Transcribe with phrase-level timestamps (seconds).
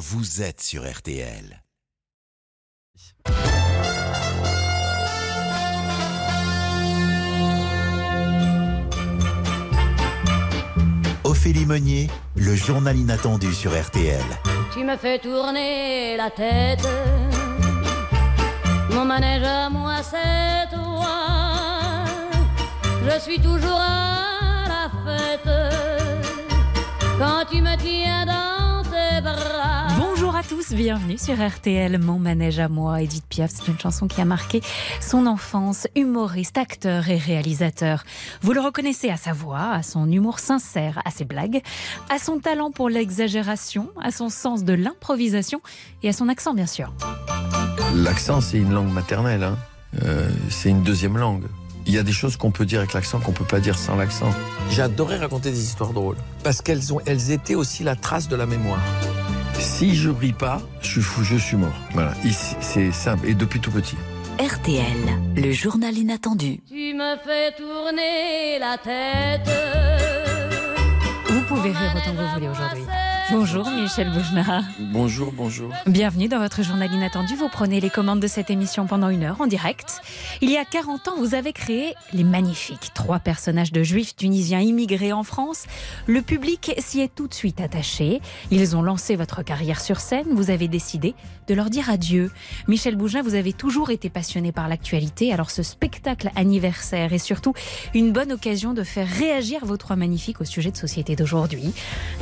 [0.00, 1.62] vous êtes sur RTL.
[11.22, 14.24] Ophélie Meunier, le journal inattendu sur RTL.
[14.72, 16.88] Tu me fais tourner la tête.
[18.94, 22.06] Mon manège à moi, c'est toi.
[23.04, 25.52] Je suis toujours à la fête.
[27.18, 28.49] Quand tu me tiens dans
[30.50, 33.00] tous, bienvenue sur RTL, Mon manège à moi.
[33.02, 34.60] Edith Piaf, c'est une chanson qui a marqué
[35.00, 35.86] son enfance.
[35.94, 38.02] Humoriste, acteur et réalisateur.
[38.42, 41.62] Vous le reconnaissez à sa voix, à son humour sincère, à ses blagues,
[42.12, 45.60] à son talent pour l'exagération, à son sens de l'improvisation
[46.02, 46.92] et à son accent, bien sûr.
[47.94, 49.44] L'accent, c'est une langue maternelle.
[49.44, 49.56] hein.
[50.02, 51.44] Euh, c'est une deuxième langue.
[51.86, 53.94] Il y a des choses qu'on peut dire avec l'accent qu'on peut pas dire sans
[53.94, 54.30] l'accent.
[54.72, 58.46] J'adorais raconter des histoires drôles parce qu'elles ont, elles étaient aussi la trace de la
[58.46, 58.80] mémoire.
[59.60, 61.74] Si je ris pas, je suis fou, je suis mort.
[61.92, 63.96] Voilà, Ici, c'est simple et depuis tout petit.
[64.38, 64.84] RTL,
[65.36, 66.60] le journal inattendu.
[66.66, 69.50] Tu me fais tourner la tête.
[71.28, 72.84] Vous pouvez rire autant que vous voulez aujourd'hui.
[73.32, 74.62] Bonjour Michel Boujna.
[74.80, 75.72] Bonjour, bonjour.
[75.86, 77.36] Bienvenue dans votre journal inattendu.
[77.36, 80.00] Vous prenez les commandes de cette émission pendant une heure en direct.
[80.40, 84.60] Il y a 40 ans, vous avez créé Les Magnifiques, trois personnages de juifs tunisiens
[84.60, 85.66] immigrés en France.
[86.06, 88.20] Le public s'y est tout de suite attaché.
[88.50, 90.26] Ils ont lancé votre carrière sur scène.
[90.32, 91.14] Vous avez décidé
[91.50, 92.30] de leur dire adieu.
[92.68, 95.32] Michel Bougin, vous avez toujours été passionné par l'actualité.
[95.32, 97.54] Alors ce spectacle anniversaire est surtout
[97.92, 101.72] une bonne occasion de faire réagir vos trois magnifiques au sujet de société d'aujourd'hui.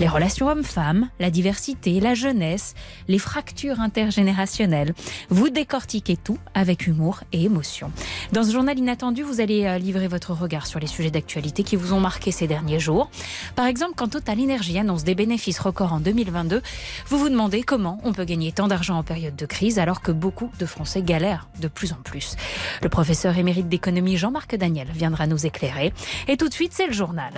[0.00, 2.74] Les relations hommes-femmes, la diversité, la jeunesse,
[3.06, 4.94] les fractures intergénérationnelles.
[5.28, 7.92] Vous décortiquez tout avec humour et émotion.
[8.32, 11.76] Dans ce journal inattendu, vous allez euh, livrer votre regard sur les sujets d'actualité qui
[11.76, 13.10] vous ont marqué ces derniers jours.
[13.56, 16.62] Par exemple, quand Total Energy annonce des bénéfices records en 2022,
[17.08, 20.12] vous vous demandez comment on peut gagner tant d'argent en période de crise alors que
[20.12, 22.36] beaucoup de Français galèrent de plus en plus.
[22.82, 25.92] Le professeur émérite d'économie Jean-Marc Daniel viendra nous éclairer.
[26.28, 27.32] Et tout de suite, c'est le journal.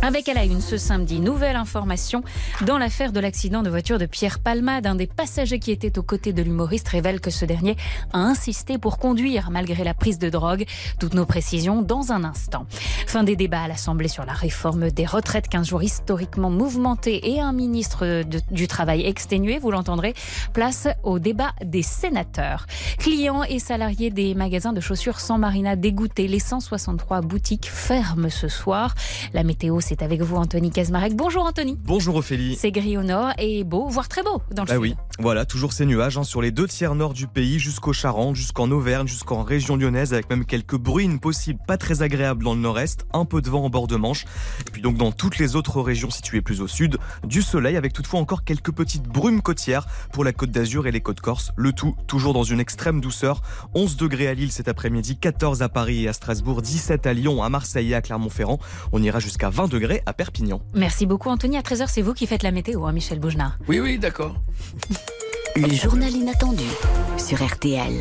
[0.00, 2.24] Avec à la une ce samedi, nouvelle information
[2.66, 4.86] dans l'affaire de l'accident de voiture de Pierre Palmade.
[4.86, 7.76] Un des passagers qui était aux côtés de l'humoriste révèle que ce dernier
[8.12, 10.64] a insisté pour conduire malgré la prise de drogue.
[10.98, 12.66] Toutes nos précisions dans un instant.
[13.06, 17.40] Fin des débats à l'Assemblée sur la réforme des retraites, 15 jours historiquement mouvementés et
[17.40, 20.14] un ministre du Travail exténué, vous l'entendrez.
[20.52, 22.66] Place au débat des sénateurs.
[22.98, 26.28] Clients et salariés des magasins de chaussures sans marina dégoûtés.
[26.28, 28.94] Les 163 boutiques ferment ce soir.
[29.32, 31.14] La météo, c'est avec vous, Anthony Kazmarek.
[31.14, 31.76] Bonjour, Anthony.
[31.84, 32.56] Bonjour Ophélie.
[32.56, 34.82] C'est gris au nord et beau, voire très beau dans le Bah sud.
[34.82, 38.36] oui, voilà, toujours ces nuages hein, sur les deux tiers nord du pays, jusqu'au Charente,
[38.36, 42.60] jusqu'en Auvergne, jusqu'en région lyonnaise, avec même quelques bruines possibles, pas très agréables dans le
[42.60, 44.24] nord-est, un peu de vent en bord de Manche.
[44.66, 47.92] Et puis donc dans toutes les autres régions situées plus au sud, du soleil, avec
[47.92, 51.50] toutefois encore quelques petites brumes côtières pour la côte d'Azur et les côtes corses.
[51.56, 53.42] Le tout toujours dans une extrême douceur.
[53.74, 57.42] 11 degrés à Lille cet après-midi, 14 à Paris et à Strasbourg, 17 à Lyon,
[57.42, 58.58] à Marseille et à Clermont-Ferrand.
[58.92, 60.60] On ira jusqu'à 20 degrés à Perpignan.
[60.74, 61.56] Merci beaucoup, Anthony.
[61.56, 63.56] À 13h, c'est vous qui faites la météo, hein, Michel Boujna.
[63.68, 64.34] Oui, oui, d'accord.
[65.56, 66.64] Le journal inattendu
[67.18, 67.92] sur RTL.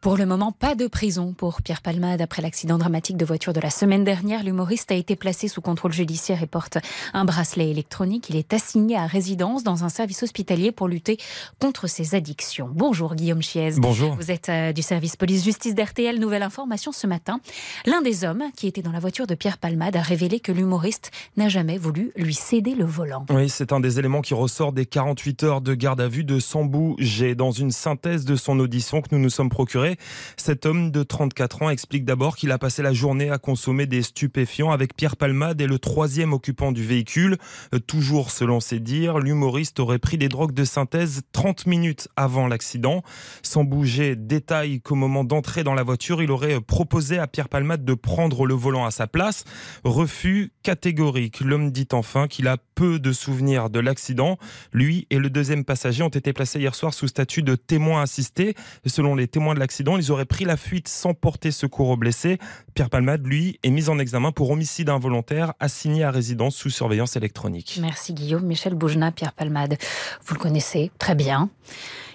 [0.00, 3.60] Pour le moment, pas de prison pour Pierre Palmade après l'accident dramatique de voiture de
[3.60, 4.42] la semaine dernière.
[4.42, 6.78] L'humoriste a été placé sous contrôle judiciaire et porte
[7.12, 8.30] un bracelet électronique.
[8.30, 11.18] Il est assigné à résidence dans un service hospitalier pour lutter
[11.58, 12.70] contre ses addictions.
[12.72, 13.72] Bonjour Guillaume Chiez.
[13.76, 14.14] Bonjour.
[14.14, 16.18] Vous êtes euh, du service police-justice d'RTL.
[16.18, 17.38] Nouvelle information ce matin.
[17.84, 21.10] L'un des hommes qui était dans la voiture de Pierre Palmade a révélé que l'humoriste
[21.36, 23.26] n'a jamais voulu lui céder le volant.
[23.28, 26.40] Oui, c'est un des éléments qui ressort des 48 heures de garde à vue de
[26.40, 27.34] Sambou G.
[27.34, 29.89] Dans une synthèse de son audition que nous nous sommes procurés,
[30.36, 34.02] cet homme de 34 ans explique d'abord qu'il a passé la journée à consommer des
[34.02, 37.36] stupéfiants avec Pierre Palmade et le troisième occupant du véhicule.
[37.74, 42.46] Euh, Toujours selon ses dires, l'humoriste aurait pris des drogues de synthèse 30 minutes avant
[42.46, 43.02] l'accident.
[43.42, 47.84] Sambou G détaille qu'au moment d'entrer dans la voiture, il aurait proposé à Pierre Palmade
[47.84, 49.44] de prendre le volant à sa place.
[49.84, 51.40] Refus catégorique.
[51.40, 54.38] L'homme dit enfin qu'il a peu de souvenirs de l'accident.
[54.72, 58.54] Lui et le deuxième passager ont été placés hier soir sous statut de témoins assistés.
[58.86, 62.38] Selon les témoins de l'accident, ils auraient pris la fuite sans porter secours aux blessés.
[62.74, 67.16] Pierre Palmade, lui, est mis en examen pour homicide involontaire assigné à résidence sous surveillance
[67.16, 67.78] électronique.
[67.80, 68.44] Merci Guillaume.
[68.44, 69.76] Michel Boujna, Pierre Palmade,
[70.24, 71.50] vous le connaissez très bien.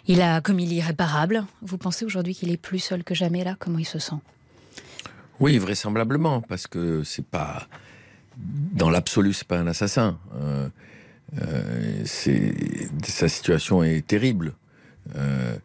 [0.07, 1.45] Il a commis l'irréparable.
[1.62, 3.56] Vous pensez aujourd'hui qu'il est plus seul que jamais là?
[3.57, 4.15] Comment il se sent?
[5.39, 7.68] Oui, vraisemblablement, parce que c'est pas
[8.38, 10.19] dans l'absolu, c'est pas un assassin.
[10.35, 10.69] Euh,
[11.41, 12.53] euh, c'est
[13.03, 14.53] sa situation est terrible.
[15.15, 15.57] Euh,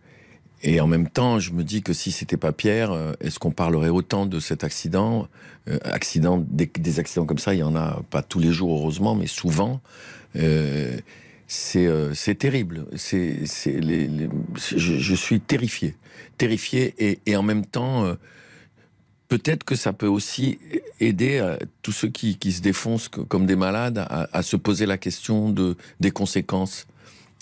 [0.63, 3.51] et en même temps, je me dis que si c'était pas Pierre, euh, est-ce qu'on
[3.51, 5.29] parlerait autant de cet accident
[5.69, 9.15] Euh, Accident, des, accidents comme ça, il y en a pas tous les jours heureusement,
[9.15, 9.81] mais souvent.
[10.37, 10.99] Euh,
[11.47, 12.87] c'est euh, terrible.
[12.97, 14.29] C'est les, les,
[14.77, 15.97] je, suis terrifié,
[16.39, 18.15] terrifié et, et en même temps, euh,
[19.29, 20.59] peut-être que ça peut aussi
[21.01, 24.99] aider tous ceux qui, qui se défoncent comme des malades à, à, se poser la
[24.99, 26.87] question de des conséquences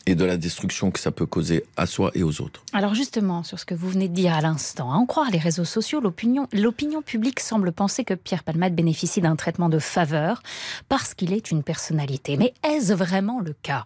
[0.09, 2.63] et de la destruction que ça peut causer à soi et aux autres.
[2.73, 5.39] Alors justement, sur ce que vous venez de dire à l'instant, à en croire les
[5.39, 10.43] réseaux sociaux, l'opinion publique semble penser que Pierre Palmade bénéficie d'un traitement de faveur
[10.89, 12.39] parce qu'il est une personnalité.
[12.39, 13.85] Mais est-ce vraiment le cas?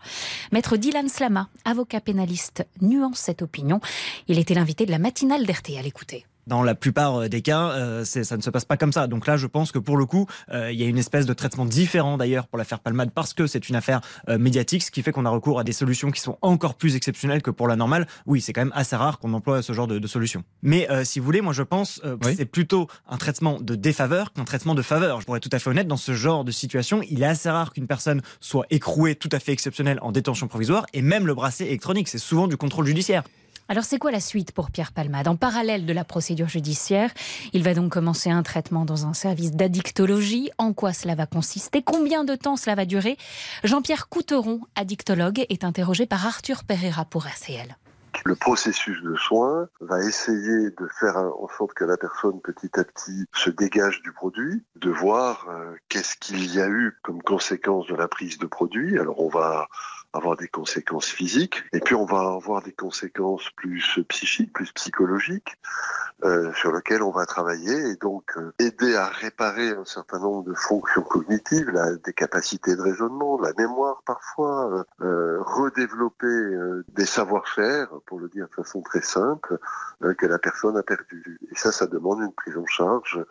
[0.53, 3.81] Maître Dylan Slama, avocat pénaliste, nuance cette opinion.
[4.29, 7.71] Il était l'invité de la matinale d'RT à l'écouter dans la plupart euh, des cas,
[7.71, 9.07] euh, ça ne se passe pas comme ça.
[9.07, 11.33] Donc là, je pense que pour le coup, euh, il y a une espèce de
[11.33, 15.03] traitement différent d'ailleurs pour l'affaire Palmade parce que c'est une affaire euh, médiatique, ce qui
[15.03, 17.77] fait qu'on a recours à des solutions qui sont encore plus exceptionnelles que pour la
[17.77, 18.07] normale.
[18.27, 20.45] Oui, c'est quand même assez rare qu'on emploie ce genre de, de solution.
[20.63, 22.35] Mais si vous voulez, moi je pense que oui.
[22.37, 25.21] c'est plutôt un traitement de défaveur qu'un traitement de faveur.
[25.21, 27.51] Je pourrais être tout à fait honnête, dans ce genre de situation, il est assez
[27.51, 31.35] rare qu'une personne soit écrouée tout à fait exceptionnelle en détention provisoire et même le
[31.35, 33.23] bracelet électronique, c'est souvent du contrôle judiciaire.
[33.69, 35.29] Alors c'est quoi la suite pour Pierre Palmade?
[35.29, 37.11] En parallèle de la procédure judiciaire,
[37.53, 40.51] il va donc commencer un traitement dans un service d'addictologie.
[40.59, 41.83] En quoi cela va consister?
[41.83, 43.17] Combien de temps cela va durer?
[43.65, 47.77] Jean-Pierre Couteron, addictologue, est interrogé par Arthur Pereira pour RCL.
[48.25, 52.85] Le processus de soins va essayer de faire en sorte que la personne petit à
[52.85, 57.87] petit se dégage du produit, de voir euh, qu'est-ce qu'il y a eu comme conséquence
[57.87, 58.99] de la prise de produit.
[58.99, 59.67] Alors on va
[60.13, 65.57] avoir des conséquences physiques et puis on va avoir des conséquences plus psychiques, plus psychologiques
[66.25, 70.45] euh, sur lesquelles on va travailler et donc euh, aider à réparer un certain nombre
[70.45, 71.73] de fonctions cognitives,
[72.05, 76.29] des capacités de raisonnement, la mémoire parfois, euh, redévelopper
[76.95, 79.59] des savoir-faire, pour le dire de façon très simple,
[80.19, 81.41] que la personne a perdu.
[81.51, 83.25] Et ça, ça demande une prise en charge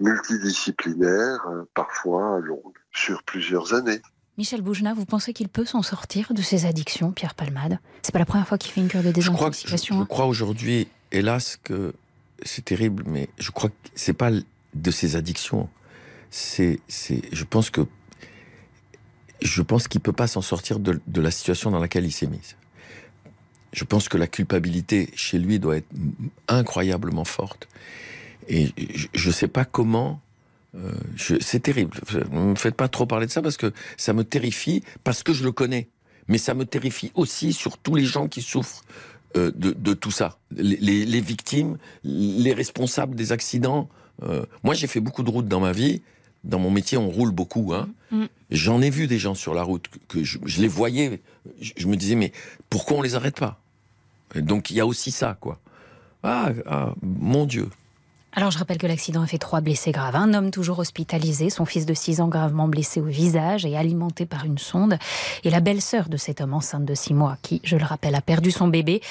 [0.00, 4.00] multidisciplinaire, parfois longue, sur plusieurs années.
[4.38, 7.78] Michel Boujna, vous pensez qu'il peut s'en sortir de ses addictions, Pierre Palmade?
[8.02, 9.76] C'est pas la première fois qu'il fait une cure de désintoxication.
[9.76, 11.94] Je crois, je, je crois aujourd'hui, hélas, que
[12.42, 14.30] c'est terrible, mais je crois que c'est pas
[14.74, 15.68] de ses addictions.
[16.30, 17.82] C'est, c'est, je pense que,
[19.42, 22.26] je pense qu'il peut pas s'en sortir de, de la situation dans laquelle il s'est
[22.26, 22.54] mis.
[23.72, 25.88] Je pense que la culpabilité chez lui doit être
[26.48, 27.68] incroyablement forte.
[28.48, 28.70] Et
[29.14, 30.20] je ne sais pas comment
[30.74, 30.90] euh,
[31.40, 31.98] c'est terrible.
[32.30, 35.32] Ne me faites pas trop parler de ça parce que ça me terrifie, parce que
[35.32, 35.88] je le connais.
[36.28, 38.84] Mais ça me terrifie aussi sur tous les gens qui souffrent
[39.36, 40.38] euh, de, de, tout ça.
[40.56, 43.88] Les, les, les, victimes, les responsables des accidents.
[44.22, 46.02] Euh, moi, j'ai fait beaucoup de routes dans ma vie.
[46.44, 47.72] Dans mon métier, on roule beaucoup.
[47.74, 47.88] Hein.
[48.10, 48.24] Mm.
[48.50, 51.20] J'en ai vu des gens sur la route que, je, je, les voyais.
[51.60, 52.32] Je, je, me disais, mais
[52.70, 53.60] pourquoi on les arrête pas?
[54.34, 55.60] Donc il y a aussi ça, quoi.
[56.22, 57.68] Ah, ah mon Dieu.
[58.34, 60.16] Alors je rappelle que l'accident a fait trois blessés graves.
[60.16, 64.24] Un homme toujours hospitalisé, son fils de 6 ans gravement blessé au visage et alimenté
[64.24, 64.98] par une sonde.
[65.44, 68.22] Et la belle-sœur de cet homme enceinte de 6 mois qui, je le rappelle, a
[68.22, 69.02] perdu son bébé.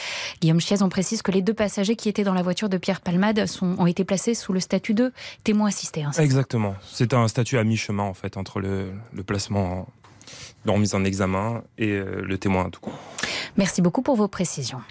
[0.42, 3.02] Guillaume Chiez, on précise que les deux passagers qui étaient dans la voiture de Pierre
[3.02, 5.14] Palmade sont, ont été placés sous le statut de
[5.44, 6.04] témoin assisté.
[6.04, 6.76] Hein, Exactement.
[6.92, 9.88] C'est un statut à mi-chemin en fait entre le, le placement
[10.68, 12.82] en mise en examen et euh, le témoin tout.
[13.58, 14.82] Merci beaucoup pour vos précisions.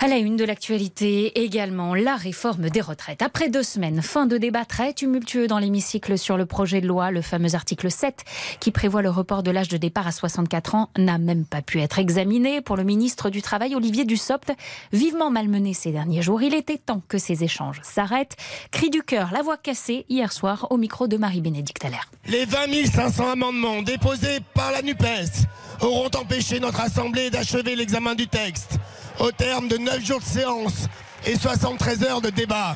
[0.00, 3.22] À la une de l'actualité également, la réforme des retraites.
[3.22, 7.10] Après deux semaines, fin de débat très tumultueux dans l'hémicycle sur le projet de loi,
[7.10, 8.24] le fameux article 7
[8.60, 11.80] qui prévoit le report de l'âge de départ à 64 ans n'a même pas pu
[11.80, 14.52] être examiné pour le ministre du Travail, Olivier Dussopt,
[14.92, 16.42] vivement malmené ces derniers jours.
[16.42, 18.36] Il était temps que ces échanges s'arrêtent.
[18.72, 22.10] Cri du cœur, la voix cassée hier soir au micro de Marie-Bénédicte Allaire.
[22.26, 25.46] Les 20 500 amendements déposés par la NUPES
[25.80, 28.78] auront empêché notre Assemblée d'achever l'examen du texte
[29.18, 30.88] au terme de 9 jours de séance
[31.26, 32.74] et 73 heures de débat.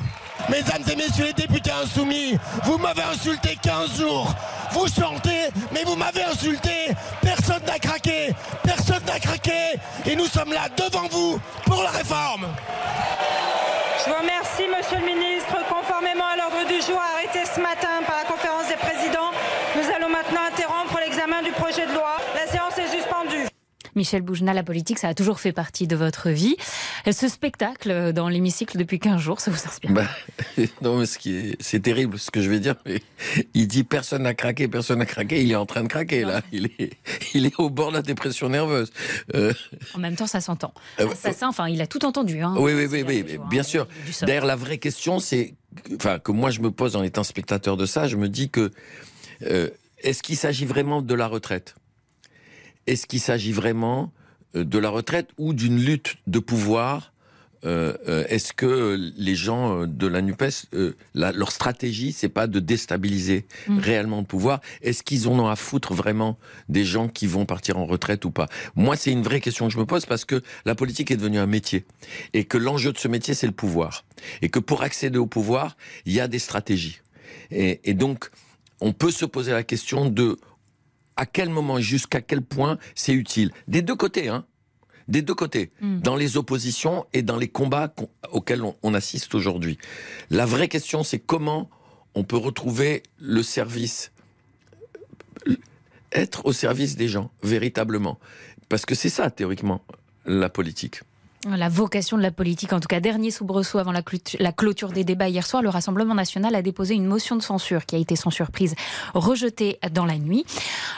[0.49, 4.33] Mesdames et messieurs les députés insoumis, vous m'avez insulté 15 jours.
[4.71, 6.89] Vous chantez, mais vous m'avez insulté.
[7.21, 8.33] Personne n'a craqué.
[8.63, 9.77] Personne n'a craqué.
[10.05, 12.47] Et nous sommes là devant vous pour la réforme.
[13.99, 15.55] Je vous remercie, Monsieur le Ministre.
[15.67, 19.31] Conformément à l'ordre du jour arrêté ce matin par la conférence des présidents,
[19.75, 22.17] nous allons maintenant interrompre l'examen du projet de loi.
[23.95, 26.55] Michel Boujna, la politique, ça a toujours fait partie de votre vie.
[27.09, 30.07] Ce spectacle dans l'hémicycle depuis 15 jours, ça vous inspire bah,
[30.81, 33.01] Non, mais ce qui est, c'est terrible ce que je vais dire, mais
[33.53, 36.41] il dit personne n'a craqué, personne n'a craqué, il est en train de craquer là.
[36.51, 36.97] Il est,
[37.33, 38.91] il est au bord de la dépression nerveuse.
[39.35, 39.53] Euh...
[39.93, 40.73] En même temps, ça s'entend.
[40.99, 42.41] Euh, ça, enfin, il a tout entendu.
[42.41, 43.87] Hein, oui, oui, oui, oui, bien sûr.
[44.21, 45.55] D'ailleurs, la vraie question, c'est,
[45.95, 48.71] enfin, que moi je me pose en étant spectateur de ça, je me dis que
[49.43, 49.69] euh,
[49.99, 51.75] est-ce qu'il s'agit vraiment de la retraite?
[52.89, 54.11] Est-ce qu'il s'agit vraiment
[54.55, 57.13] de la retraite ou d'une lutte de pouvoir
[57.65, 60.67] euh, euh, est-ce que les gens euh, de la NUPES,
[61.13, 63.79] leur stratégie, c'est pas de déstabiliser mm.
[63.79, 64.61] réellement le pouvoir?
[64.81, 66.37] Est-ce qu'ils en ont à foutre vraiment
[66.69, 68.47] des gens qui vont partir en retraite ou pas?
[68.75, 71.39] Moi, c'est une vraie question que je me pose parce que la politique est devenue
[71.39, 71.85] un métier
[72.33, 74.05] et que l'enjeu de ce métier, c'est le pouvoir.
[74.41, 77.01] Et que pour accéder au pouvoir, il y a des stratégies.
[77.51, 78.29] Et, et donc,
[78.81, 80.37] on peut se poser la question de
[81.19, 83.51] à quel moment et jusqu'à quel point c'est utile.
[83.67, 84.45] Des deux côtés, hein
[85.09, 86.01] des deux côtés, hmm.
[86.01, 87.93] dans les oppositions et dans les combats
[88.31, 89.79] auxquels on, assiste aujourd'hui.
[90.29, 91.67] La vraie question, c'est comment
[92.13, 94.11] on peut retrouver le service,
[96.11, 98.19] être au service des gens, véritablement.
[98.69, 99.81] Parce que c'est ça, théoriquement,
[100.25, 101.01] la politique.
[101.47, 105.29] La vocation de la politique, en tout cas, dernier soubresaut avant la clôture des débats
[105.29, 108.29] hier soir, le Rassemblement national a déposé une motion de censure qui a été sans
[108.29, 108.75] surprise
[109.13, 110.45] rejetée dans la nuit.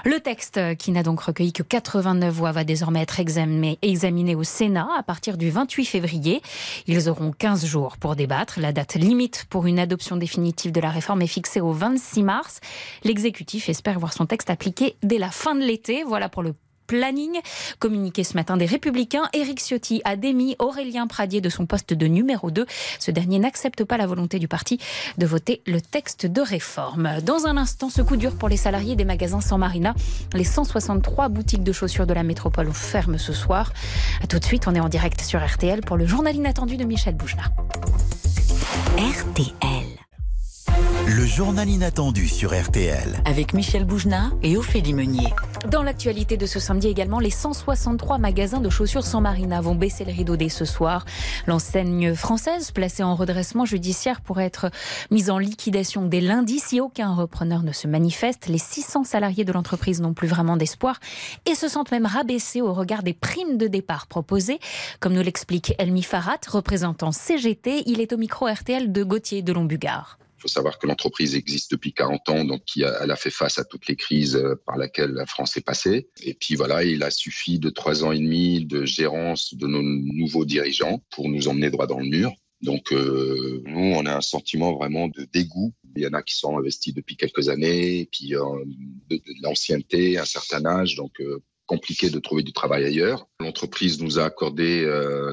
[0.04, 4.42] Le texte, qui n'a donc recueilli que 89 voix, va désormais être examiné, examiné au
[4.42, 6.42] Sénat à partir du 28 février.
[6.88, 8.60] Ils auront 15 jours pour débattre.
[8.60, 12.62] La date limite pour une adoption définitive de la réforme est fixée au 26 mars.
[13.04, 16.04] L'exécutif espère voir son texte appliqué dès la fin de l'été.
[16.04, 16.56] Voilà pour le
[16.92, 17.40] planning.
[17.80, 22.06] Communiqué ce matin des Républicains, Éric Ciotti a démis Aurélien Pradier de son poste de
[22.06, 22.66] numéro 2.
[23.00, 24.78] Ce dernier n'accepte pas la volonté du parti
[25.18, 27.22] de voter le texte de réforme.
[27.24, 29.96] Dans un instant, ce coup dur pour les salariés des magasins San Marina.
[30.34, 33.72] Les 163 boutiques de chaussures de la métropole ferment ce soir.
[34.22, 36.84] A tout de suite, on est en direct sur RTL pour le journal inattendu de
[36.84, 37.44] Michel Boujna.
[38.98, 39.81] RTL.
[41.14, 43.22] Le journal inattendu sur RTL.
[43.26, 45.34] Avec Michel Boujna et Ophélie Meunier.
[45.70, 50.06] Dans l'actualité de ce samedi également, les 163 magasins de chaussures sans marina vont baisser
[50.06, 51.04] le rideau dès ce soir.
[51.48, 54.72] L'enseigne française, placée en redressement judiciaire, pourrait être
[55.12, 58.48] mise en liquidation dès lundi si aucun repreneur ne se manifeste.
[58.48, 60.98] Les 600 salariés de l'entreprise n'ont plus vraiment d'espoir
[61.46, 64.62] et se sentent même rabaissés au regard des primes de départ proposées.
[65.02, 69.52] Comme nous l'explique Elmi Farat, représentant CGT, il est au micro RTL de Gauthier de
[69.52, 70.18] Lombugard.
[70.42, 73.64] Il faut savoir que l'entreprise existe depuis 40 ans, donc elle a fait face à
[73.64, 76.10] toutes les crises euh, par lesquelles la France est passée.
[76.24, 79.84] Et puis voilà, il a suffi de trois ans et demi de gérance de nos
[79.84, 82.34] nouveaux dirigeants pour nous emmener droit dans le mur.
[82.64, 85.76] Donc euh, nous, on a un sentiment vraiment de dégoût.
[85.96, 88.42] Il y en a qui sont investis depuis quelques années, puis euh,
[89.12, 91.22] de, l'ancienneté, un certain âge, donc
[91.68, 93.28] compliqué de trouver du travail ailleurs.
[93.40, 94.90] L'entreprise nous a accordé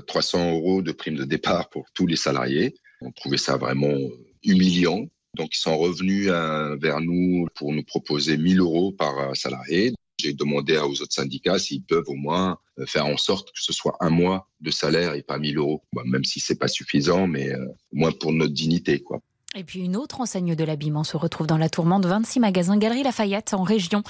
[0.07, 2.75] 300 euros de prime de départ pour tous les salariés.
[3.01, 3.97] On trouvait ça vraiment
[4.45, 5.07] humiliant.
[5.37, 9.93] Donc, ils sont revenus euh, vers nous pour nous proposer 1000 euros par euh, salarié.
[10.21, 13.73] J'ai demandé aux autres syndicats s'ils peuvent au moins euh, faire en sorte que ce
[13.73, 15.83] soit un mois de salaire et pas 1000 euros.
[16.05, 19.21] même si c'est pas suffisant, mais au moins pour notre dignité, quoi.
[19.59, 22.07] Et puis une autre enseigne de l'habillement se retrouve dans la tourmente.
[22.07, 24.05] 26 magasins Galerie Lafayette en région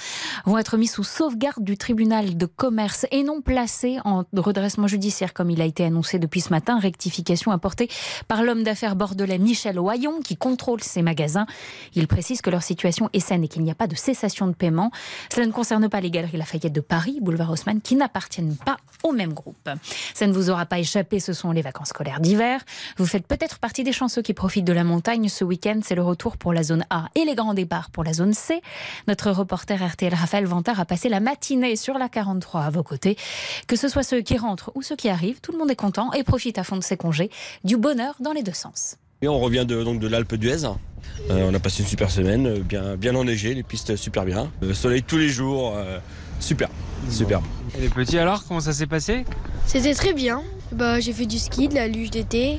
[0.45, 5.33] vont être mis sous sauvegarde du tribunal de commerce et non placés en redressement judiciaire
[5.33, 6.79] comme il a été annoncé depuis ce matin.
[6.79, 7.89] Rectification apportée
[8.27, 11.47] par l'homme d'affaires bordelais Michel Oyon qui contrôle ces magasins.
[11.95, 14.55] Il précise que leur situation est saine et qu'il n'y a pas de cessation de
[14.55, 14.91] paiement.
[15.33, 19.13] Cela ne concerne pas les Galeries Lafayette de Paris, boulevard Haussmann, qui n'appartiennent pas au
[19.13, 19.71] même groupe.
[20.13, 22.61] Ça ne vous aura pas échappé, ce sont les vacances scolaires d'hiver.
[22.99, 26.03] Vous faites peut-être partie des chanceux qui profitent de la montagne ce week-end, c'est le
[26.03, 28.61] retour pour la zone A et les grands départs pour la zone C.
[29.07, 33.17] Notre reporter RTL Raphaël Vantard a passé la matinée sur la 43 à vos côtés.
[33.69, 36.13] Que ce soit ceux qui rentrent ou ceux qui arrivent, tout le monde est content
[36.13, 37.31] et profite à fond de ses congés.
[37.63, 38.97] Du bonheur dans les deux sens.
[39.23, 40.65] Et on revient de, donc de l'Alpe d'Huez.
[41.31, 44.51] Euh, on a passé une super semaine, euh, bien, bien enneigé, les pistes super bien.
[44.61, 45.99] Le soleil tous les jours, euh,
[46.41, 46.69] super,
[47.11, 47.41] super.
[47.77, 49.25] Et les petits alors, comment ça s'est passé?
[49.67, 50.43] C'était très bien.
[50.73, 52.59] Bah, j'ai fait du ski, de la luge d'été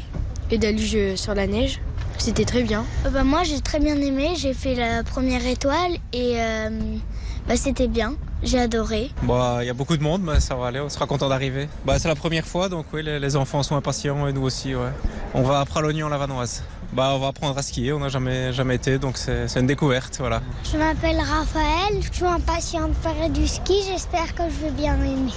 [0.49, 1.81] et de la luge sur la neige.
[2.19, 2.85] C'était très bien.
[3.05, 4.33] Euh, bah, moi, j'ai très bien aimé.
[4.35, 6.69] J'ai fait la première étoile et euh,
[7.47, 8.15] bah, c'était bien.
[8.43, 9.09] J'ai adoré.
[9.23, 10.81] Bah, il y a beaucoup de monde, mais ça va aller.
[10.81, 11.69] On sera content d'arriver.
[11.85, 14.75] Bah, c'est la première fois, donc oui, les, enfants sont impatients et nous aussi.
[14.75, 14.91] Ouais.
[15.33, 16.63] On va à Pralognan, la Vanoise.
[16.91, 17.93] Bah, on va apprendre à skier.
[17.93, 20.41] On n'a jamais, jamais été, donc c'est une découverte, voilà.
[20.71, 22.01] Je m'appelle Raphaël.
[22.01, 23.81] Je suis impatient de faire du ski.
[23.89, 25.31] J'espère que je vais bien aimer.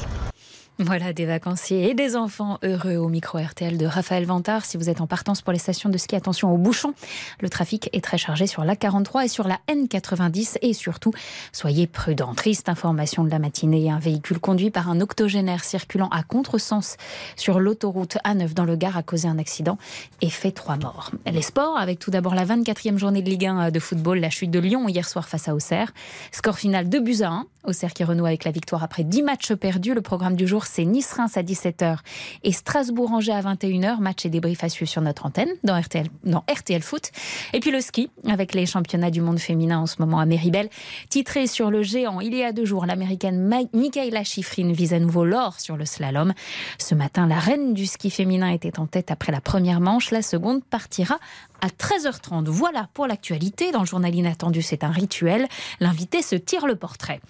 [0.84, 4.64] Voilà des vacanciers et des enfants heureux au micro RTL de Raphaël Vantard.
[4.64, 6.92] Si vous êtes en partance pour les stations de ski, attention aux bouchons.
[7.40, 11.12] Le trafic est très chargé sur la 43 et sur la N90 et surtout,
[11.52, 12.34] soyez prudents.
[12.34, 13.92] Triste information de la matinée.
[13.92, 16.96] Un véhicule conduit par un octogénaire circulant à contresens
[17.36, 19.78] sur l'autoroute A9 dans le Gard a causé un accident
[20.20, 21.12] et fait trois morts.
[21.26, 24.50] Les sports avec tout d'abord la 24e journée de Ligue 1 de football, la chute
[24.50, 25.92] de Lyon hier soir face à Auxerre.
[26.32, 27.46] Score final 2 buts à 1.
[27.64, 29.94] Auxerre qui renoue avec la victoire après 10 matchs perdus.
[29.94, 31.98] Le programme du jour c'est Nice-Reims à 17h
[32.44, 34.00] et Strasbourg-Angers à 21h.
[34.00, 37.10] Match et débrief à suivre sur notre antenne dans RTL, dans RTL Foot.
[37.52, 40.70] Et puis le ski avec les championnats du monde féminin en ce moment à Méribel.
[41.10, 45.26] Titré sur le géant il y a deux jours, l'américaine Michaela Schifrin vise à nouveau
[45.26, 46.32] l'or sur le slalom.
[46.78, 50.10] Ce matin, la reine du ski féminin était en tête après la première manche.
[50.10, 51.18] La seconde partira
[51.60, 52.46] à 13h30.
[52.46, 53.72] Voilà pour l'actualité.
[53.72, 55.48] Dans le journal inattendu, c'est un rituel.
[55.80, 57.20] L'invité se tire le portrait.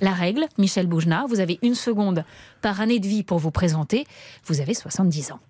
[0.00, 2.24] La règle, Michel Boujna, vous avez une seconde
[2.62, 4.06] par année de vie pour vous présenter.
[4.44, 5.40] Vous avez 70 ans.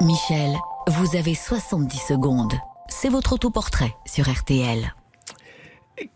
[0.00, 0.52] Michel,
[0.88, 2.54] vous avez 70 secondes.
[2.88, 4.94] C'est votre autoportrait sur RTL.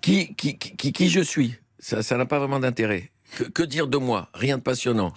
[0.00, 1.54] Qui, qui, qui, qui je suis?
[1.78, 3.12] Ça n'a pas vraiment d'intérêt.
[3.36, 4.28] Que, que, dire de moi?
[4.34, 5.12] Rien de passionnant.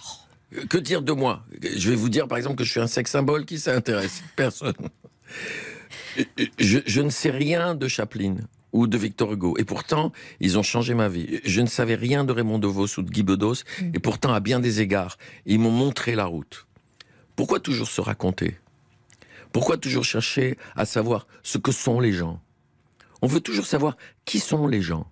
[0.68, 1.44] Que dire de moi?
[1.76, 3.44] Je vais vous dire par exemple que je suis un sex symbole.
[3.44, 4.74] Qui s'intéresse Personne.
[6.58, 8.36] Je, je, ne sais rien de Chaplin
[8.72, 9.56] ou de Victor Hugo.
[9.58, 11.40] Et pourtant, ils ont changé ma vie.
[11.44, 13.64] Je ne savais rien de Raymond DeVos ou de Guy Bedos.
[13.94, 16.66] Et pourtant, à bien des égards, ils m'ont montré la route.
[17.36, 18.58] Pourquoi toujours se raconter?
[19.52, 22.40] Pourquoi toujours chercher à savoir ce que sont les gens?
[23.22, 25.10] On veut toujours savoir qui sont les gens.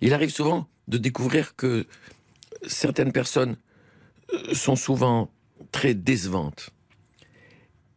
[0.00, 1.86] Il arrive souvent de découvrir que
[2.66, 3.56] certaines personnes
[4.52, 5.30] sont souvent
[5.70, 6.70] très décevantes.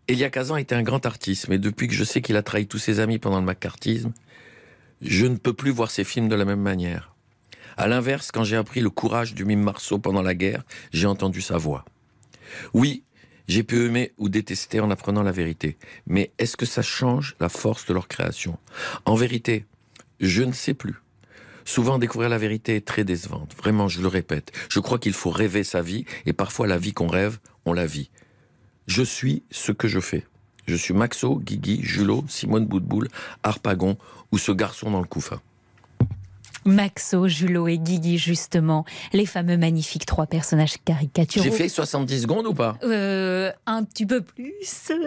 [0.08, 2.78] Elia Kazan était un grand artiste, mais depuis que je sais qu'il a trahi tous
[2.78, 4.14] ses amis pendant le macartisme,
[5.02, 7.16] je ne peux plus voir ses films de la même manière.
[7.78, 11.42] À l'inverse, quand j'ai appris le courage du mime Marceau pendant la guerre, j'ai entendu
[11.42, 11.84] sa voix.
[12.74, 13.04] Oui,
[13.48, 17.50] j'ai pu aimer ou détester en apprenant la vérité, mais est-ce que ça change la
[17.50, 18.58] force de leur création?
[19.06, 19.66] En vérité,
[20.20, 20.96] je ne sais plus.
[21.66, 23.56] Souvent, découvrir la vérité est très décevante.
[23.58, 24.52] Vraiment, je le répète.
[24.70, 27.88] Je crois qu'il faut rêver sa vie, et parfois la vie qu'on rêve, on la
[27.88, 28.12] vit.
[28.88, 30.26] Je suis ce que je fais.
[30.68, 33.08] Je suis Maxo, Guigui, Julot, Simone Boutboul,
[33.44, 33.98] Harpagon
[34.32, 35.40] ou ce garçon dans le couffin.
[36.66, 41.44] Maxo, Julot et Guigui, justement, les fameux magnifiques trois personnages caricaturaux.
[41.44, 44.54] J'ai fait 70 secondes ou pas euh, Un petit peu plus.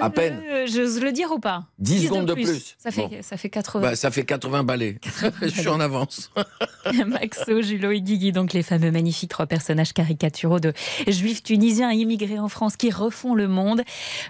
[0.01, 0.41] À peine.
[0.49, 2.77] Euh, J'ose le dire ou pas 10, secondes de plus.
[2.79, 3.17] Ça, fait, bon.
[3.23, 3.83] ça fait 80.
[3.83, 4.95] Bah, ça fait 80 balais.
[5.03, 6.31] 80 Je suis en avance.
[7.07, 10.73] Maxo, Julot et Guigui, donc les fameux magnifiques trois personnages caricaturaux de
[11.09, 13.83] juifs tunisiens immigrés en France qui refont le monde.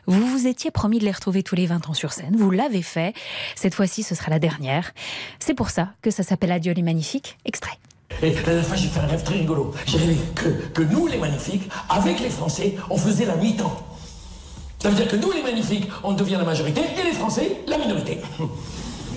[0.07, 2.37] Vous vous étiez promis de les retrouver tous les 20 ans sur scène.
[2.37, 3.13] Vous l'avez fait.
[3.55, 4.93] Cette fois-ci, ce sera la dernière.
[5.39, 7.18] C'est pour ça que ça s'appelle Adieu les magnifiques.
[7.45, 7.79] Extrait.
[8.23, 9.73] Et la dernière fois, j'ai fait un rêve très rigolo.
[9.87, 13.77] J'ai rêvé que, que nous, les magnifiques, avec les Français, on faisait la mi-temps.
[14.79, 17.79] Ça veut dire que nous, les magnifiques, on devient la majorité et les Français, la
[17.79, 18.21] minorité.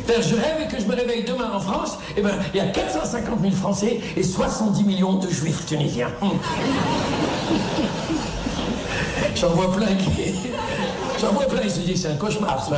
[0.08, 3.40] Je rêve que je me réveille demain en France, et ben il y a 450
[3.40, 6.10] 000 Français et 70 millions de Juifs tunisiens.
[9.36, 10.34] J'en vois plein qui.
[11.22, 12.62] J'en vois plein, ils se disent c'est un cauchemar.
[12.68, 12.76] Ça.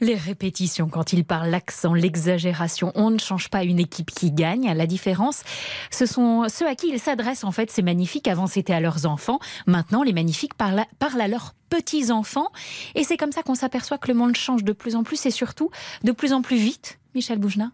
[0.00, 4.72] Les répétitions, quand il parle, l'accent, l'exagération, on ne change pas une équipe qui gagne.
[4.72, 5.42] La différence,
[5.90, 7.70] ce sont ceux à qui ils s'adressent en fait.
[7.70, 8.28] C'est magnifique.
[8.28, 9.40] Avant, c'était à leurs enfants.
[9.66, 12.48] Maintenant, les magnifiques parlent, à leurs petits-enfants.
[12.94, 15.30] Et c'est comme ça qu'on s'aperçoit que le monde change de plus en plus et
[15.30, 15.70] surtout
[16.04, 16.98] de plus en plus vite.
[17.14, 17.72] Michel Boujna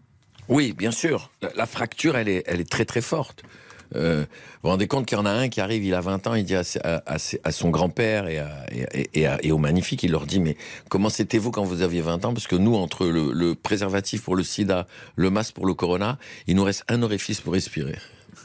[0.49, 1.29] Oui, bien sûr.
[1.55, 3.43] La, fracture, elle est très très forte.
[3.95, 6.27] Euh, vous vous rendez compte qu'il y en a un qui arrive, il a 20
[6.27, 8.43] ans, il dit à, à, à son grand-père et,
[9.13, 10.57] et, et, aux magnifiques, il leur dit mais
[10.89, 12.33] comment c'était-vous quand vous aviez 20 ans?
[12.33, 16.17] Parce que nous, entre le, le, préservatif pour le sida, le masque pour le corona,
[16.47, 17.97] il nous reste un orifice pour respirer.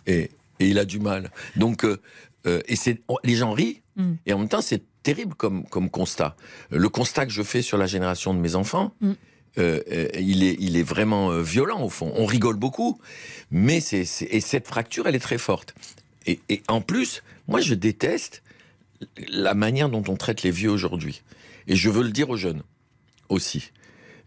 [0.06, 0.30] Et,
[0.62, 1.30] il a du mal.
[1.56, 1.98] Donc, euh,
[2.46, 4.12] euh, et c'est les gens rient, mm.
[4.26, 6.36] et en même temps, c'est terrible comme, comme constat.
[6.70, 9.12] Le constat que je fais sur la génération de mes enfants, mm.
[9.58, 9.80] Euh,
[10.18, 12.12] il, est, il est vraiment euh, violent au fond.
[12.16, 13.00] On rigole beaucoup,
[13.50, 15.74] mais c'est, et cette fracture, elle est très forte.
[16.26, 18.42] Et, et, en plus, moi, je déteste
[19.28, 21.22] la manière dont on traite les vieux aujourd'hui.
[21.66, 22.62] Et je veux le dire aux jeunes
[23.28, 23.72] aussi.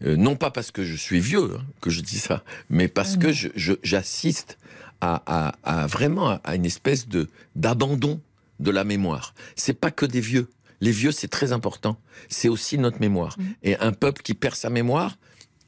[0.02, 3.16] Euh, non pas parce que je suis vieux hein, que je dis ça, mais parce
[3.16, 3.48] que je,
[3.82, 4.58] j'assiste
[5.00, 8.20] à, à, à, vraiment à une espèce de d'abandon
[8.60, 9.34] de la mémoire.
[9.56, 10.48] C'est pas que des vieux.
[10.84, 11.96] Les vieux, c'est très important.
[12.28, 13.36] C'est aussi notre mémoire.
[13.38, 13.42] Mmh.
[13.62, 15.16] Et un peuple qui perd sa mémoire,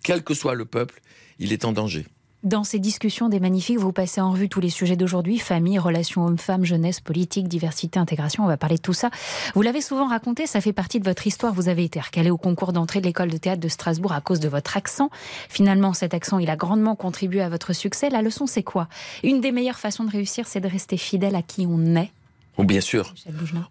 [0.04, 1.00] quel que soit le peuple,
[1.38, 2.04] il est en danger.
[2.42, 6.26] Dans ces discussions des magnifiques, vous passez en revue tous les sujets d'aujourd'hui, famille, relations
[6.26, 9.08] hommes-femmes, jeunesse, politique, diversité, intégration, on va parler de tout ça.
[9.54, 12.36] Vous l'avez souvent raconté, ça fait partie de votre histoire, vous avez été recalé au
[12.36, 15.08] concours d'entrée de l'école de théâtre de Strasbourg à cause de votre accent.
[15.48, 18.10] Finalement, cet accent, il a grandement contribué à votre succès.
[18.10, 18.86] La leçon, c'est quoi?
[19.24, 22.12] Une des meilleures façons de réussir, c'est de rester fidèle à qui on est.
[22.56, 23.14] Bon, bien sûr.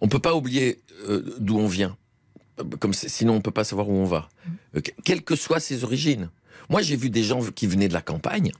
[0.01, 1.97] On peut pas oublier euh, d'où on vient.
[2.79, 4.29] Comme sinon, on peut pas savoir où on va.
[4.75, 6.29] Euh, quelles que soient ses origines.
[6.69, 8.51] Moi, j'ai vu des gens qui venaient de la campagne,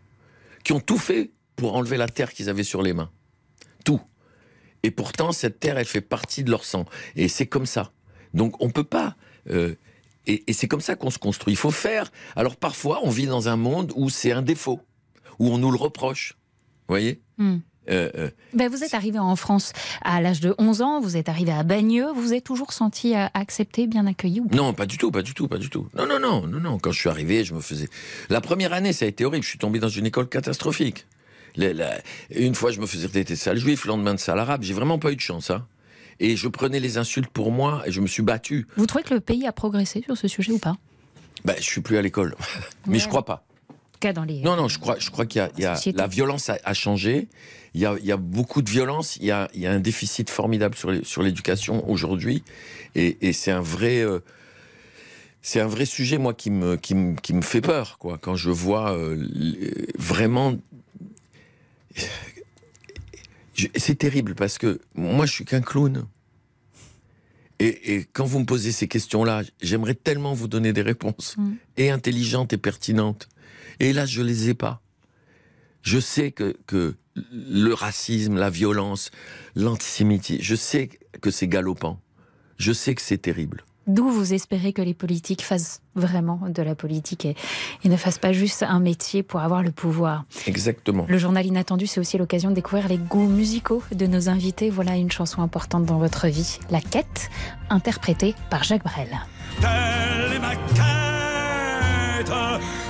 [0.63, 3.09] qui ont tout fait pour enlever la terre qu'ils avaient sur les mains.
[3.85, 4.01] Tout.
[4.83, 6.85] Et pourtant, cette terre, elle fait partie de leur sang.
[7.15, 7.93] Et c'est comme ça.
[8.33, 9.15] Donc, on peut pas.
[9.49, 9.75] Euh,
[10.27, 11.53] et, et c'est comme ça qu'on se construit.
[11.53, 12.11] Il faut faire.
[12.35, 14.81] Alors, parfois, on vit dans un monde où c'est un défaut,
[15.39, 16.35] où on nous le reproche.
[16.87, 17.21] Vous voyez?
[17.37, 17.57] Mm.
[17.89, 21.29] Euh, euh, Ben, vous êtes arrivé en France à l'âge de 11 ans, vous êtes
[21.29, 24.55] arrivé à Bagneux, vous vous êtes toujours senti euh, accepté, bien accueilli ou pas?
[24.55, 25.87] Non, pas du tout, pas du tout, pas du tout.
[25.95, 26.79] Non, non, non, non, non.
[26.79, 27.87] Quand je suis arrivé, je me faisais.
[28.29, 29.43] La première année, ça a été horrible.
[29.43, 31.05] Je suis tombé dans une école catastrophique.
[31.57, 31.97] La- la-
[32.31, 34.63] Une fois, je me faisais traiter de sale juif, le lendemain de sale arabe.
[34.63, 35.65] J'ai vraiment pas eu de chance, hein.
[36.19, 38.67] Et je prenais les insultes pour moi et je me suis battu.
[38.77, 40.75] Vous trouvez que le pays a progressé sur ce sujet ou pas?
[41.43, 42.35] Ben, je suis plus à l'école.
[42.87, 43.45] Mais je crois pas.
[43.95, 44.41] En tout cas, dans les...
[44.41, 45.97] Non, non, je crois, je crois qu'il y a, il y a- Société.
[45.97, 47.29] la violence a, a changé.
[47.73, 49.15] Il y a, il y a beaucoup de violence.
[49.17, 52.43] Il y a, il y a un déficit formidable sur, les- sur l'éducation aujourd'hui,
[52.93, 54.19] et, et c'est un vrai, euh,
[55.41, 58.17] c'est un vrai sujet moi qui me, qui me, qui me fait peur, quoi.
[58.17, 59.25] Quand je vois euh,
[59.97, 60.57] vraiment,
[63.75, 66.05] c'est terrible parce que moi je suis qu'un clown.
[67.59, 71.53] Et, et quand vous me posez ces questions-là, j'aimerais tellement vous donner des réponses Mm.
[71.77, 73.29] et intelligentes et pertinentes.
[73.79, 74.81] Et là, je les ai pas.
[75.81, 76.95] Je sais que, que
[77.31, 79.11] le racisme, la violence,
[79.55, 80.89] l'antisémitisme, je sais
[81.21, 81.99] que c'est galopant.
[82.57, 83.63] Je sais que c'est terrible.
[83.87, 87.35] D'où vous espérez que les politiques fassent vraiment de la politique et,
[87.83, 90.25] et ne fassent pas juste un métier pour avoir le pouvoir.
[90.47, 91.05] Exactement.
[91.07, 94.71] Le journal inattendu, c'est aussi l'occasion de découvrir les goûts musicaux de nos invités.
[94.71, 97.29] Voilà une chanson importante dans votre vie, La Quête,
[97.69, 99.09] interprétée par Jacques Brel.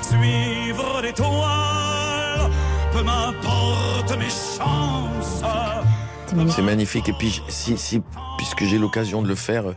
[0.09, 2.49] Suivre l'étoile,
[2.91, 5.43] peu m'importe mes chances.
[6.53, 7.07] C'est magnifique.
[7.09, 8.01] Et puis, si, si-
[8.37, 9.73] puisque j'ai l'occasion de le faire, euh,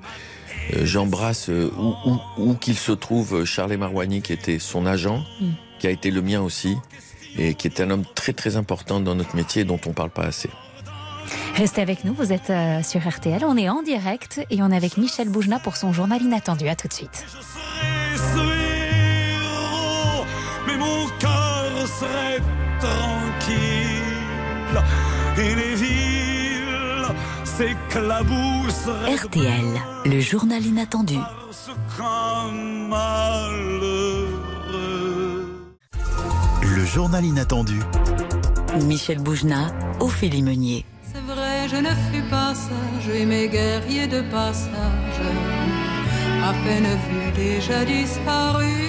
[0.85, 5.23] j'embrasse euh, où, où- où qu'il se trouve euh, Charles Marouani, qui était son agent,
[5.41, 5.47] Mm.
[5.79, 6.77] qui a été le mien aussi,
[7.37, 10.25] et qui est un homme très très important dans notre métier dont on parle pas
[10.25, 10.51] assez.
[11.55, 14.77] Restez avec nous, vous êtes euh, sur RTL, on est en direct et on est
[14.77, 16.69] avec Michel Boujna pour son journal inattendu.
[16.69, 17.25] À tout de suite.
[18.15, 18.58] héros,
[22.81, 24.79] tranquille
[25.39, 27.09] et les villes
[27.45, 31.19] s'éclabousseraient RTL, le journal inattendu.
[36.63, 37.81] Le journal inattendu.
[38.85, 39.69] Michel Boujna,
[40.01, 40.85] Ophélie Meunier.
[41.03, 45.21] C'est vrai, je ne fus pas sage et mes guerriers de passage,
[46.45, 48.88] à peine vus déjà disparus.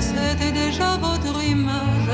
[0.00, 2.10] C'était déjà votre image,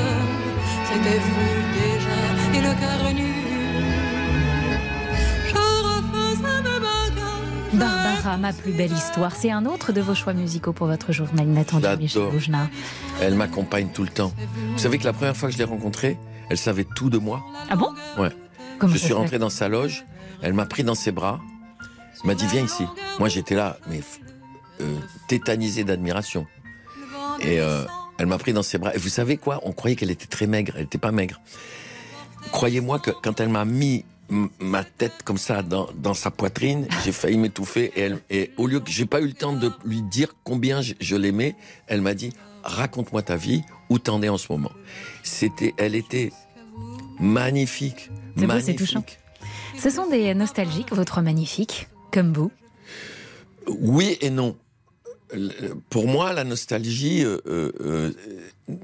[0.90, 3.32] c'était vous déjà et le cœur nu.
[7.74, 11.46] Barbara, ma plus belle histoire, c'est un autre de vos choix musicaux pour votre journal
[11.46, 12.30] inattendu, Michel.
[12.30, 12.68] Boujna.
[13.20, 14.32] Elle m'accompagne tout le temps.
[14.72, 16.16] Vous savez que la première fois que je l'ai rencontrée,
[16.50, 17.42] elle savait tout de moi.
[17.68, 17.92] Ah bon?
[18.16, 18.30] Ouais.
[18.78, 20.04] Comment je suis rentré dans sa loge,
[20.42, 21.40] elle m'a pris dans ses bras,
[22.24, 22.84] m'a dit viens ici.
[23.18, 24.00] Moi j'étais là, mais
[24.80, 26.46] euh, tétanisé d'admiration.
[27.40, 27.84] Et euh,
[28.18, 28.94] elle m'a pris dans ses bras.
[28.94, 29.60] Et vous savez quoi?
[29.64, 31.40] On croyait qu'elle était très maigre, elle n'était pas maigre.
[32.52, 34.04] Croyez-moi que quand elle m'a mis
[34.58, 37.92] ma tête comme ça dans, dans sa poitrine, j'ai failli m'étouffer.
[37.96, 40.80] Et, elle- et au lieu que j'ai pas eu le temps de lui dire combien
[40.82, 41.54] je, je l'aimais,
[41.86, 44.72] elle m'a dit raconte-moi ta vie, où t'en es en ce moment.
[45.22, 46.32] C'était, elle était
[47.20, 48.78] magnifique, C'est beau, magnifique.
[48.78, 49.04] c'est touchant.
[49.78, 52.50] Ce sont des nostalgiques, votre magnifique, comme vous.
[53.66, 54.56] Oui et non.
[55.34, 58.10] Le- Pour moi, la nostalgie, euh, euh, euh,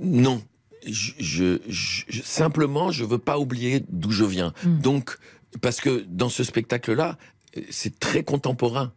[0.02, 0.42] non.
[0.86, 4.52] Je, je- je- simplement, je veux pas oublier d'où je viens.
[4.64, 5.18] Donc,
[5.60, 7.18] parce que dans ce spectacle-là,
[7.56, 8.92] euh, c'est très contemporain,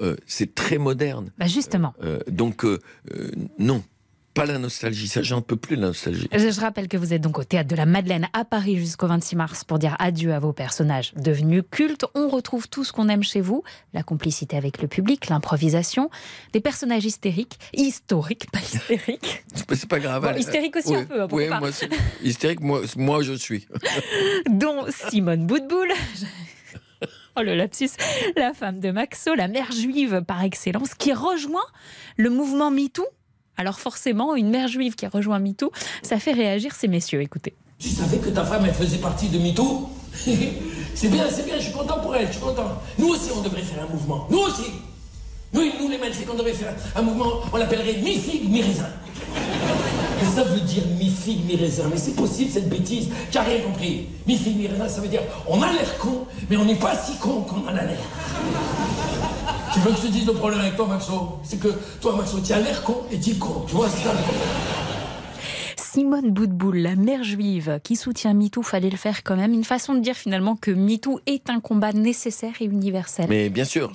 [0.00, 1.30] Euh, c'est très moderne.
[1.38, 1.94] Bah justement.
[2.02, 2.80] Euh, donc, euh,
[3.14, 3.30] euh,
[3.60, 3.84] non,
[4.34, 5.06] pas la nostalgie.
[5.08, 6.28] Ça, j'en peux plus la nostalgie.
[6.32, 9.36] Je, rappelle que vous êtes donc au théâtre de la Madeleine à Paris jusqu'au 26
[9.36, 12.04] mars pour dire adieu à vos personnages devenus cultes.
[12.14, 16.10] On retrouve tout ce qu'on aime chez vous la complicité avec le public, l'improvisation,
[16.52, 19.44] des personnages hystériques, historiques, pas hystériques.
[19.54, 20.22] C'est pas- grave.
[20.22, 21.60] Bon, hystérique aussi un peu, hein, ouais, pas.
[21.60, 21.70] moi,
[22.22, 23.68] hystérique, moi, moi, je suis.
[24.50, 25.88] dont Simone Boutboul.
[27.36, 27.90] Oh le lapsus,
[28.36, 31.66] la femme de Maxo, la mère juive par excellence, qui rejoint
[32.16, 33.04] le mouvement MeToo.
[33.56, 35.70] Alors forcément, une mère juive qui rejoint MeToo,
[36.02, 37.54] ça fait réagir ces messieurs, écoutez.
[37.78, 39.88] Tu savais que ta femme, elle faisait partie de MeToo
[40.94, 42.80] C'est bien, c'est bien, je suis content pour elle, je suis content.
[42.98, 44.26] Nous aussi, on devrait faire un mouvement.
[44.30, 44.70] Nous aussi
[45.52, 48.88] Nous, nous les magnifiques, on devrait faire un mouvement, on l'appellerait mi-figue, mi-raisin.
[50.34, 54.06] Ça veut dire mi-figue, mi-raisin Mais c'est possible cette bêtise, tu n'as rien compris.
[54.26, 57.42] Mi-figue, mi-raisin, ça veut dire on a l'air con, mais on n'est pas si con
[57.42, 57.98] qu'on en a l'air.
[59.74, 61.40] Tu veux que je te dise le problème avec toi, Maxo?
[61.42, 61.66] C'est que
[62.00, 63.64] toi, Maxo, tu as l'air con et tu es con.
[63.66, 64.48] Tu vois, c'est ça le problème.
[65.76, 69.52] Simone Boutboul, la mère juive qui soutient MeToo, fallait le faire quand même.
[69.52, 73.26] Une façon de dire finalement que MeToo est un combat nécessaire et universel.
[73.28, 73.92] Mais bien sûr,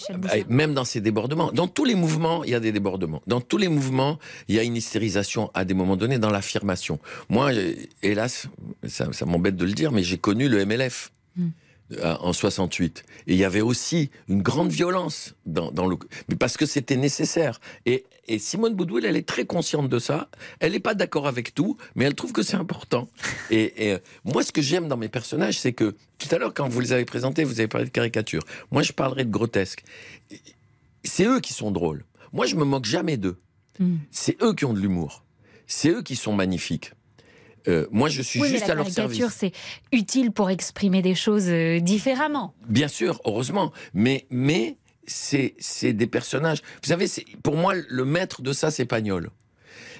[0.50, 3.22] même dans ces débordements, dans tous les mouvements, il y a des débordements.
[3.26, 7.00] Dans tous les mouvements, il y a une hystérisation à des moments donnés dans l'affirmation.
[7.30, 8.50] Moi, euh, hélas,
[8.86, 11.14] ça, ça m'embête de le dire, mais j'ai connu le MLF.
[11.38, 11.52] Hmm.
[11.98, 13.04] Euh, en 68.
[13.26, 15.98] Et il y avait aussi une grande violence dans, dans le,
[16.28, 17.60] mais parce que c'était nécessaire.
[17.86, 20.30] Et, et Simone Boudouil, elle est très consciente de ça.
[20.60, 23.10] Elle n'est pas d'accord avec tout, mais elle trouve que c'est important.
[23.50, 26.54] Et, et, euh, moi, ce que j'aime dans mes personnages, c'est que tout à l'heure,
[26.54, 28.44] quand vous les avez présentés, vous avez parlé de caricature.
[28.72, 29.84] Moi, je parlerai de grotesque.
[31.04, 32.06] C'est eux qui sont drôles.
[32.34, 33.40] Moi, je me moque jamais d'eux.
[33.80, 33.98] Hmm.
[34.12, 35.24] C'est eux qui ont de l'humour.
[35.66, 36.94] C'est eux qui sont magnifiques.
[37.68, 39.18] Euh, moi, je suis Oui, mais juste la à leur service.
[39.18, 39.52] caricature, c'est
[39.92, 42.54] utile pour exprimer des choses euh, différemment.
[42.68, 43.72] Bien sûr, heureusement.
[43.94, 46.62] Mais, mais c'est, c'est des personnages.
[46.84, 47.08] Vous savez,
[47.44, 49.30] pour moi, le maître de ça, c'est Pagnol.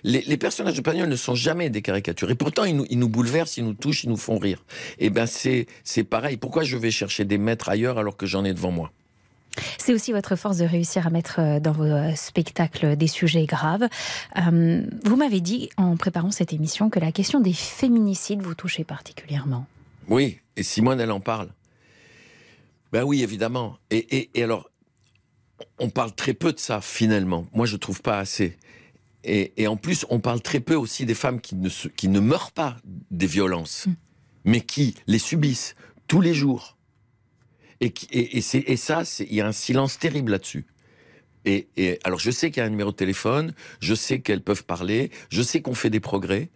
[0.04, 2.32] Les, les personnages de Pagnol ne sont jamais des caricatures.
[2.32, 4.64] Et pourtant, ils nous, ils nous bouleversent, ils nous touchent, ils nous font rire.
[4.98, 6.38] Et ben, c'est, c'est pareil.
[6.38, 8.92] Pourquoi je vais chercher des maîtres ailleurs alors que j'en ai devant moi?
[9.78, 13.46] C'est aussi votre force de réussir à mettre euh, dans vos euh, spectacles des sujets
[13.46, 13.88] graves.
[14.38, 18.84] Euh, vous m'avez dit en préparant cette émission que la question des féminicides vous touchait
[18.84, 19.66] particulièrement.
[20.08, 21.50] Oui, et Simone, elle en parle.
[22.92, 23.78] Ben oui, évidemment.
[23.92, 24.70] Et, et, et alors,
[25.78, 27.46] on parle très peu de ça, finalement.
[27.54, 28.58] Moi, je trouve pas assez.
[29.24, 32.08] Et, et en plus, on parle très peu aussi des femmes qui ne, se- qui
[32.08, 32.78] ne meurent pas
[33.12, 33.88] des violences,
[34.46, 35.76] mais qui les subissent
[36.08, 36.78] tous les jours.
[37.82, 40.66] Et, et, et, ça, il y a un silence terrible là-dessus.
[41.46, 44.44] Et, et alors, je sais qu'il y a un numéro de téléphone, je sais qu'elles
[44.44, 46.50] peuvent parler, je sais qu'on fait des progrès,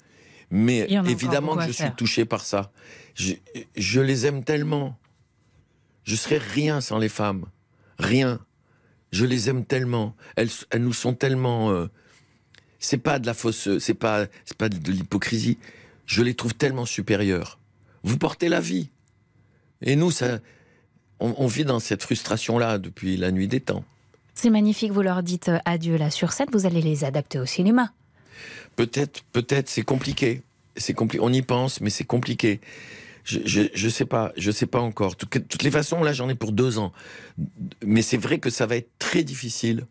[0.51, 2.71] mais évidemment que je suis touché par ça.
[3.15, 3.33] Je,
[3.75, 4.99] je les aime tellement.
[6.03, 7.45] Je serais rien sans les femmes.
[7.97, 8.39] Rien.
[9.11, 10.15] Je les aime tellement.
[10.35, 11.71] Elles, elles nous sont tellement.
[11.71, 11.87] euh,
[12.79, 13.77] c'est pas de la fausse.
[13.79, 15.57] C'est pas, c'est pas de l'hypocrisie.
[16.05, 17.59] Je les trouve tellement supérieures.
[18.03, 18.89] Vous portez la vie.
[19.81, 20.39] Et nous, ça,
[21.23, 23.83] on, on vit dans cette frustration-là depuis la nuit des temps.
[24.35, 27.45] C'est magnifique, vous leur dites euh, adieu là sur scène, vous allez les adapter au
[27.45, 27.93] cinéma.
[28.75, 30.41] Peut-être, peut-être, c'est compliqué.
[30.75, 31.23] C'est compliqué.
[31.23, 32.59] On y pense, mais c'est compliqué.
[33.23, 35.15] Je, je, je sais pas, je sais pas encore.
[35.15, 36.91] De toutes les façons, là, j'en ai pour deux ans.
[37.85, 39.85] Mais c'est vrai que ça va être très difficile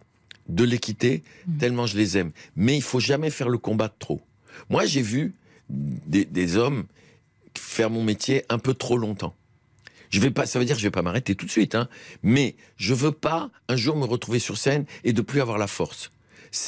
[0.48, 1.22] de les quitter,
[1.60, 2.32] tellement je les aime.
[2.56, 4.20] Mais il faut jamais faire le combat de trop.
[4.68, 5.34] Moi, j'ai vu
[5.70, 6.84] des, des hommes
[7.56, 9.34] faire mon métier un peu trop longtemps.
[10.12, 11.88] Je vais pas, ça veut dire que je vais pas m'arrêter tout de suite, hein.
[12.22, 15.66] Mais je veux pas un jour me retrouver sur scène et de plus avoir la
[15.66, 16.12] force.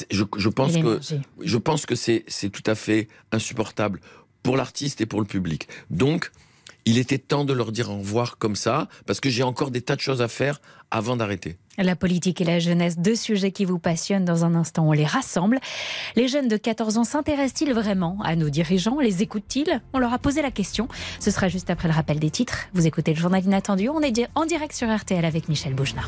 [0.09, 0.99] Je, je pense que
[1.41, 4.01] je pense que c'est c'est tout à fait insupportable
[4.41, 5.67] pour l'artiste et pour le public.
[5.91, 6.31] Donc,
[6.85, 9.81] il était temps de leur dire au revoir comme ça, parce que j'ai encore des
[9.81, 11.57] tas de choses à faire avant d'arrêter.
[11.77, 14.25] La politique et la jeunesse, deux sujets qui vous passionnent.
[14.25, 15.59] Dans un instant, on les rassemble.
[16.15, 18.99] Les jeunes de 14 ans s'intéressent-ils vraiment à nos dirigeants?
[18.99, 19.81] Les écoutent-ils?
[19.93, 20.87] On leur a posé la question.
[21.19, 22.67] Ce sera juste après le rappel des titres.
[22.73, 23.89] Vous écoutez le journal inattendu.
[23.89, 26.03] On est en direct sur RTL avec Michel Bougenat.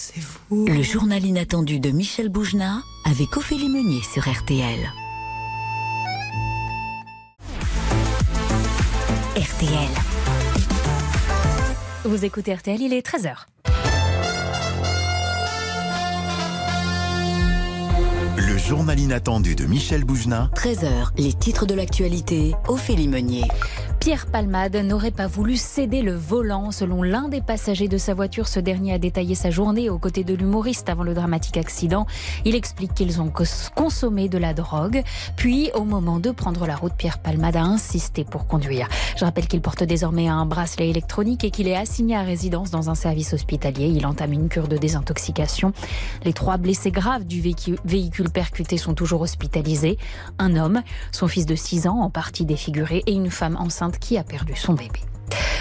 [0.00, 0.64] C'est vous.
[0.64, 4.78] Le journal inattendu de Michel Boujna avec Ophélie Meunier sur RTL.
[9.36, 9.88] RTL.
[12.04, 13.46] Vous écoutez RTL, il est 13h.
[18.36, 20.48] Le journal inattendu de Michel Boujna.
[20.54, 23.42] 13h, les titres de l'actualité, Ophélie Meunier.
[24.08, 26.70] Pierre Palmade n'aurait pas voulu céder le volant.
[26.70, 30.24] Selon l'un des passagers de sa voiture, ce dernier a détaillé sa journée aux côtés
[30.24, 32.06] de l'humoriste avant le dramatique accident.
[32.46, 33.44] Il explique qu'ils ont cons-
[33.74, 35.02] consommé de la drogue.
[35.36, 38.88] Puis, au moment de prendre la route, Pierre Palmade a insisté pour conduire.
[39.18, 42.88] Je rappelle qu'il porte désormais un bracelet électronique et qu'il est assigné à résidence dans
[42.88, 43.88] un service hospitalier.
[43.88, 45.74] Il entame une cure de désintoxication.
[46.24, 49.98] Les trois blessés graves du véhicu- véhicule percuté sont toujours hospitalisés.
[50.38, 50.80] Un homme,
[51.12, 54.54] son fils de 6 ans en partie défiguré et une femme enceinte qui a perdu
[54.56, 55.00] son bébé.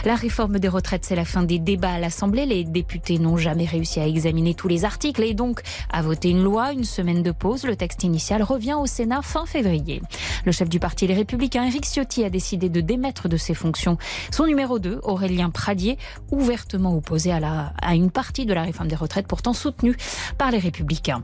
[0.06, 2.46] La réforme des retraites, c'est la fin des débats à l'Assemblée.
[2.46, 6.44] Les députés n'ont jamais réussi à examiner tous les articles et donc à voter une
[6.44, 6.72] loi.
[6.72, 10.02] Une semaine de pause, le texte initial revient au Sénat fin février.
[10.46, 13.98] Le chef du parti Les Républicains, Éric Ciotti, a décidé de démettre de ses fonctions
[14.32, 15.98] son numéro 2, Aurélien Pradier,
[16.32, 19.98] ouvertement opposé à, la, à une partie de la réforme des retraites, pourtant soutenue
[20.38, 21.24] par les Républicains.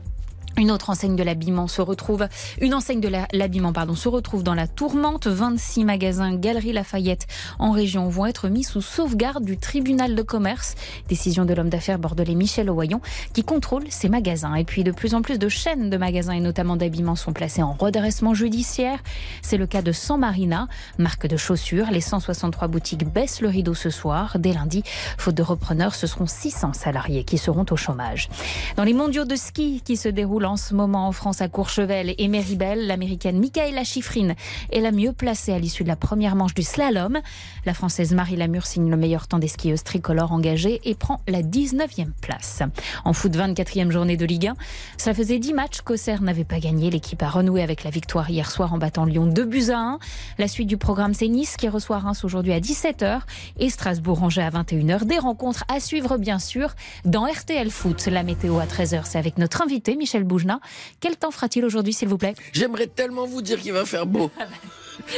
[0.56, 2.28] Une autre enseigne de l'habillement se retrouve,
[2.60, 5.26] une enseigne de l'habillement pardon, se retrouve dans la tourmente.
[5.26, 7.26] 26 magasins Galerie Lafayette
[7.58, 10.76] en région vont être mis sous sauvegarde du tribunal de commerce.
[11.08, 13.00] Décision de l'homme d'affaires bordelais Michel Owayon
[13.32, 14.54] qui contrôle ces magasins.
[14.54, 17.62] Et puis de plus en plus de chaînes de magasins et notamment d'habillement sont placées
[17.62, 19.00] en redressement judiciaire.
[19.42, 21.88] C'est le cas de San Marina, marque de chaussures.
[21.90, 24.36] Les 163 boutiques baissent le rideau ce soir.
[24.38, 24.84] Dès lundi,
[25.18, 28.28] faute de repreneurs, ce seront 600 salariés qui seront au chômage.
[28.76, 32.14] Dans les mondiaux de ski qui se déroulent en ce moment en France à Courchevel
[32.18, 34.34] et Méribel, l'américaine Michaela Schifrin
[34.72, 37.20] est la mieux placée à l'issue de la première manche du slalom.
[37.66, 41.42] La française Marie Lamure signe le meilleur temps des skieuses tricolores engagées et prend la
[41.42, 42.62] 19e place.
[43.04, 44.54] En foot, 24e journée de Ligue 1.
[44.98, 46.90] Cela faisait 10 matchs qu'Auxerre n'avait pas gagné.
[46.90, 49.98] L'équipe a renoué avec la victoire hier soir en battant Lyon 2 buts à 1.
[50.38, 53.20] La suite du programme, c'est Nice qui reçoit Reims aujourd'hui à 17h
[53.58, 55.04] et Strasbourg-Angers à 21h.
[55.04, 58.06] Des rencontres à suivre, bien sûr, dans RTL Foot.
[58.06, 60.58] La météo à 13h, c'est avec notre invité, Michel Boujna.
[60.98, 62.34] Quel temps fera-t-il aujourd'hui, s'il vous plaît?
[62.52, 64.30] J'aimerais tellement vous dire qu'il va faire beau.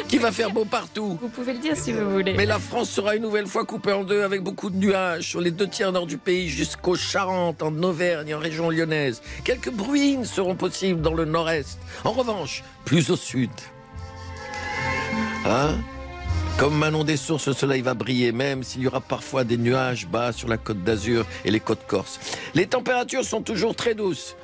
[0.09, 1.19] Qu'il va faire beau partout.
[1.21, 2.33] Vous pouvez le dire si vous voulez.
[2.33, 5.43] Mais la France sera une nouvelle fois coupée en deux avec beaucoup de nuages sur
[5.43, 9.21] les deux tiers nord du pays jusqu'aux Charentes, en Auvergne en région lyonnaise.
[9.45, 11.79] Quelques bruines seront possibles dans le nord-est.
[12.05, 13.51] En revanche, plus au sud.
[15.45, 15.77] Hein?
[16.59, 20.07] Comme Manon des Sources, le soleil va briller, même s'il y aura parfois des nuages
[20.07, 22.19] bas sur la côte d'Azur et les côtes corses.
[22.55, 24.37] Les températures sont toujours très douces.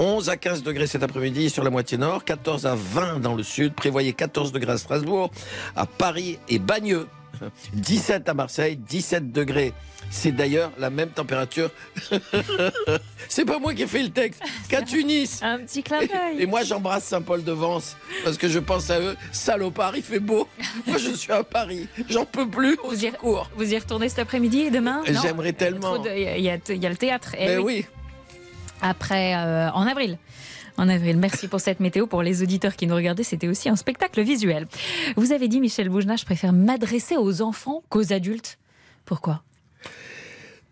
[0.00, 3.42] 11 à 15 degrés cet après-midi sur la moitié nord, 14 à 20 dans le
[3.42, 5.30] sud, prévoyez 14 degrés à Strasbourg,
[5.76, 7.06] à Paris et Bagneux,
[7.74, 9.74] 17 à Marseille, 17 degrés.
[10.10, 11.70] C'est d'ailleurs la même température.
[13.28, 15.40] C'est pas moi qui ai fait le texte, qu'à Tunis.
[15.42, 16.38] Un petit clin d'œil.
[16.40, 19.16] Et moi, j'embrasse Saint-Paul-de-Vence parce que je pense à eux.
[19.32, 20.48] Salopard, il fait beau.
[20.86, 21.86] Moi, je suis à Paris.
[22.08, 22.76] J'en peux plus.
[22.82, 23.50] Au Vous y, secours.
[23.54, 25.02] vous y retournez cet après-midi et demain?
[25.22, 26.02] J'aimerais tellement.
[26.04, 27.36] Y, y a il y a le théâtre.
[27.38, 27.84] Eh Mais oui.
[28.82, 30.18] Après, euh, en avril.
[30.76, 31.18] En avril.
[31.18, 32.06] Merci pour cette météo.
[32.06, 34.66] Pour les auditeurs qui nous regardaient, c'était aussi un spectacle visuel.
[35.16, 38.58] Vous avez dit, Michel Boujna, je préfère m'adresser aux enfants qu'aux adultes.
[39.04, 39.42] Pourquoi?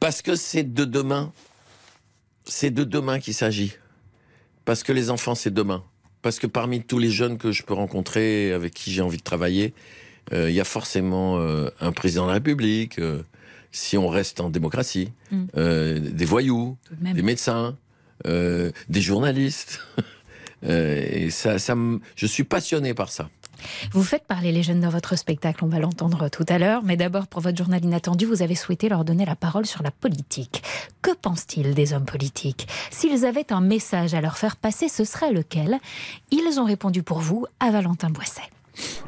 [0.01, 1.33] Parce que c'est de demain.
[2.45, 3.75] C'est de demain qu'il s'agit.
[4.65, 5.83] Parce que les enfants, c'est demain.
[6.23, 9.23] Parce que parmi tous les jeunes que je peux rencontrer, avec qui j'ai envie de
[9.23, 9.75] travailler,
[10.33, 13.01] euh, il y a forcément euh, un président de la République,
[13.73, 15.45] si on reste en démocratie, Mm.
[15.57, 17.77] euh, des voyous, des médecins,
[18.27, 19.81] euh, des journalistes.
[20.65, 21.77] Euh, et ça, ça
[22.17, 23.29] je suis passionné par ça.
[23.93, 26.97] Vous faites parler les jeunes dans votre spectacle, on va l'entendre tout à l'heure, mais
[26.97, 30.63] d'abord pour votre journal inattendu, vous avez souhaité leur donner la parole sur la politique.
[31.03, 32.69] Que pensent-ils des hommes politiques?
[32.91, 35.79] S'ils avaient un message à leur faire passer, ce serait lequel?
[36.31, 38.43] Ils ont répondu pour vous à Valentin Boisset.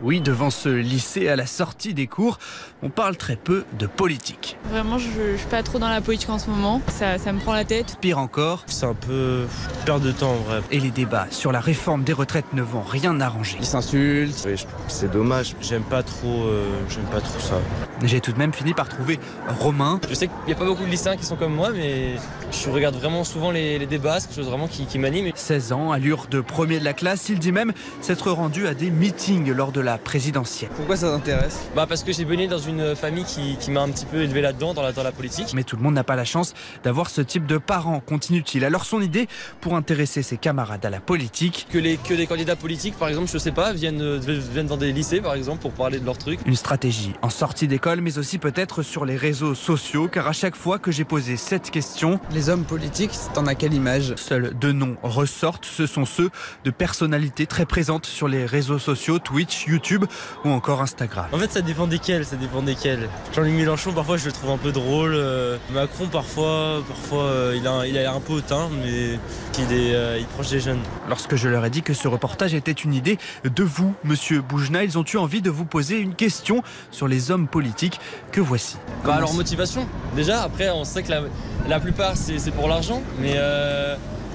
[0.03, 2.39] Oui, devant ce lycée, à la sortie des cours,
[2.83, 4.57] on parle très peu de politique.
[4.71, 6.81] Vraiment, je, je suis pas trop dans la politique en ce moment.
[6.89, 7.97] Ça, ça me prend la tête.
[8.01, 9.45] Pire encore, C'est un peu
[9.85, 10.63] perte de temps en vrai.
[10.71, 13.57] et les débats sur la réforme des retraites ne vont rien arranger.
[13.61, 14.47] Ils s'insultent.
[14.89, 15.55] c'est dommage.
[15.61, 17.57] J'aime pas trop, euh, j'aime pas trop ça.
[18.05, 19.19] J'ai tout de même fini par trouver
[19.61, 20.01] Romain.
[20.09, 22.15] Je sais qu'il n'y a pas beaucoup de lycéens qui sont comme moi, mais
[22.53, 25.31] je regarde vraiment souvent les, les débats, c'est quelque chose vraiment qui, qui m'anime.
[25.35, 28.91] 16 ans, allure de premier de la classe, il dit même s'être rendu à des
[28.91, 30.71] meetings lors de la présidentielle.
[30.75, 31.69] Pourquoi ça t'intéresse?
[31.77, 34.41] Bah parce que j'ai baigné dans une famille qui, qui m'a un petit peu élevé
[34.41, 35.53] là-dedans, dans la, dans la politique.
[35.53, 38.65] Mais tout le monde n'a pas la chance d'avoir ce type de parents, continue-t-il.
[38.65, 39.29] Alors son idée,
[39.61, 43.29] pour intéresser ses camarades à la politique, Que, les, que des candidats politiques, par exemple,
[43.31, 46.41] je sais pas, viennent, viennent dans des lycées, par exemple, pour parler de leurs trucs.
[46.47, 50.57] Une stratégie en sortie d'école, mais aussi peut-être sur les réseaux sociaux, car à chaque
[50.57, 54.15] fois que j'ai posé cette question, Les hommes politiques, t'en as quelle image?
[54.17, 55.67] seuls deux noms ressortent.
[55.67, 56.31] Ce sont ceux
[56.65, 60.05] de personnalités très présentes sur les réseaux sociaux, Twitch, YouTube
[60.45, 61.27] ou encore Instagram.
[61.33, 63.09] En fait, ça dépend desquels, ça dépend desquels.
[63.35, 65.15] Jean-Luc Mélenchon, parfois, je le trouve un peu drôle.
[65.15, 69.19] euh, Macron, parfois, parfois euh, il, a, il a l'air un peu hautain, mais
[69.59, 70.81] il est, euh, il est proche des jeunes.
[71.09, 74.85] Lorsque je leur ai dit que ce reportage était une idée de vous, monsieur Boujna,
[74.85, 78.01] ils ont eu envie de vous poser une question sur les hommes politiques
[78.33, 78.77] que voici.
[79.05, 79.87] Bah, leur motivation.
[80.17, 81.23] Déjà, après, on sait que la,
[81.69, 83.37] la plupart, c'est pour l'argent, mais,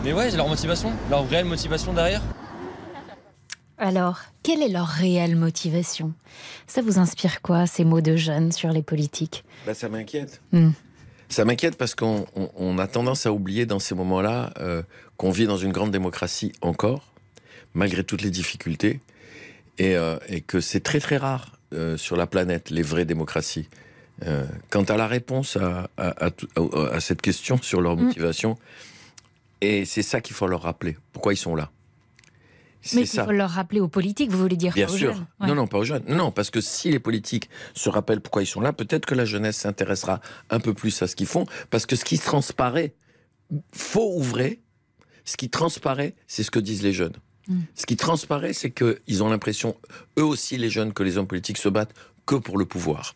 [0.03, 2.21] mais ouais, leur motivation, leur réelle motivation derrière.
[3.77, 6.13] Alors, quelle est leur réelle motivation?
[6.67, 9.43] Ça vous inspire quoi, ces mots de jeunes sur les politiques?
[9.65, 10.41] Bah, ça m'inquiète.
[10.53, 10.71] Hmm.
[11.27, 14.81] Ça m'inquiète parce qu'on on- on a tendance à oublier dans ces moments-là euh,
[15.17, 17.11] qu'on vit dans une grande démocratie encore,
[17.73, 18.99] malgré toutes les difficultés,
[19.77, 23.67] et, euh, et que c'est très très rare euh, sur la planète, les vraies démocraties.
[24.69, 28.05] Quant à la réponse à, à- à tout- à- à cette question sur leur Mm.
[28.05, 28.57] motivation,
[29.59, 31.69] et c'est ça qu'il faut leur rappeler, pourquoi ils sont là?
[32.93, 35.13] Mais il faut leur rappeler aux politiques, vous voulez dire Bien sûr.
[35.13, 35.47] jeunes Ouais.
[35.47, 36.03] Non, non, pas aux jeunes.
[36.07, 39.15] Non, non, parce que si les politiques se rappellent pourquoi ils sont là, peut-être que
[39.15, 42.93] la jeunesse s'intéressera un peu plus à ce qu'ils font, parce que ce qui transparaît,
[43.73, 44.59] faux ou vrai,
[45.23, 47.15] ce qui transparaît, c'est ce que disent les jeunes.
[47.47, 47.59] Mm.
[47.75, 49.75] Ce qui transparaît, c'est qu'ils ont l'impression,
[50.19, 51.93] eux aussi les jeunes, que les hommes politiques se battent
[52.25, 53.15] que pour le pouvoir.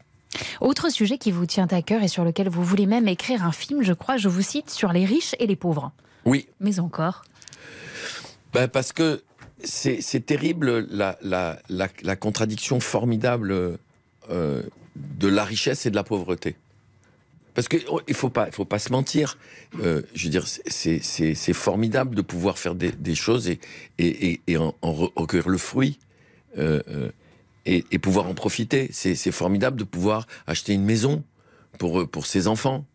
[0.62, 3.52] Autre sujet qui vous tient à cœur et sur lequel vous voulez même écrire un
[3.52, 5.92] film, je crois, je vous cite, sur les riches et les pauvres.
[6.26, 6.48] Oui.
[6.60, 7.24] Mais encore.
[8.54, 9.24] Ben, parce que
[9.64, 13.78] c'est terrible la, la, la, contradiction formidable
[14.30, 14.64] euh,
[14.96, 16.56] de la richesse et de la pauvreté.
[17.54, 19.38] Parce qu'il ne faut pas, faut pas se mentir.
[19.82, 23.60] Euh, je veux dire, c'est- formidable de pouvoir faire des, choses et,
[23.98, 26.00] et, et, en, en re- recueillir le fruit
[26.58, 27.12] euh,
[27.66, 28.90] et, pouvoir en profiter.
[28.94, 31.24] C'est formidable de pouvoir acheter une maison
[31.80, 32.86] pour, pour ses enfants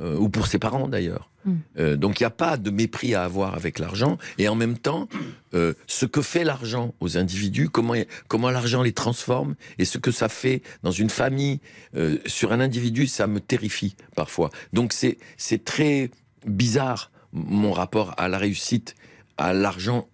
[0.00, 1.28] ou pour ses parents d'ailleurs.
[1.78, 4.18] Euh, donc il n'y a pas de mépris à avoir avec l'argent.
[4.38, 5.08] Et en même temps,
[5.54, 7.94] euh, ce que fait l'argent aux individus, comment,
[8.28, 11.60] comment l'argent les transforme et ce que ça fait dans une famille,
[11.96, 14.50] euh, sur un individu, ça me terrifie parfois.
[14.72, 16.10] Donc c'est très
[16.46, 18.94] bizarre mon rapport à la réussite,
[19.36, 20.08] à l'argent,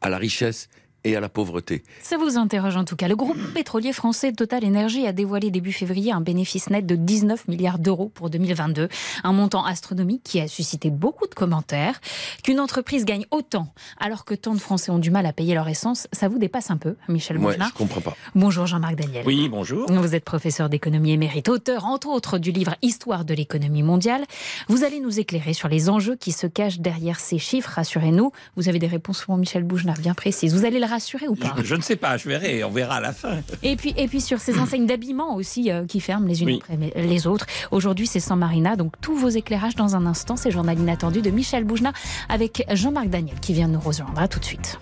[0.00, 0.68] à la richesse
[1.04, 1.82] et à la pauvreté.
[2.00, 3.08] Ça vous interroge en tout cas.
[3.08, 7.48] Le groupe pétrolier français Total Energy a dévoilé début février un bénéfice net de 19
[7.48, 8.88] milliards d'euros pour 2022.
[9.24, 12.00] Un montant astronomique qui a suscité beaucoup de commentaires.
[12.42, 15.68] Qu'une entreprise gagne autant alors que tant de Français ont du mal à payer leur
[15.68, 18.16] essence, ça vous dépasse un peu, Michel Moi, Boujna je comprends pas.
[18.34, 19.24] Bonjour Jean-Marc Daniel.
[19.26, 19.90] Oui, bonjour.
[19.90, 24.24] Vous êtes professeur d'économie émérite, auteur entre autres du livre Histoire de l'économie mondiale.
[24.68, 28.32] Vous allez nous éclairer sur les enjeux qui se cachent derrière ces chiffres, rassurez-nous.
[28.56, 30.54] Vous avez des réponses pour Michel Boujna bien précises.
[30.54, 32.96] Vous allez le rassurer ou pas Je, je ne sais pas, je verrai, on verra
[32.96, 33.36] à la fin.
[33.62, 36.60] et puis, et puis sur ces enseignes d'habillement aussi euh, qui ferment les unes Oui.
[36.62, 37.46] après les autres.
[37.70, 38.76] Aujourd'hui, c'est sans Marina.
[38.76, 40.36] Donc, tous vos éclairages dans un instant.
[40.36, 41.92] C'est Journal Inattendu de Michel Boujna
[42.28, 44.18] avec Jean-Marc Daniel qui vient nous rejoindre.
[44.20, 44.78] À tout de suite.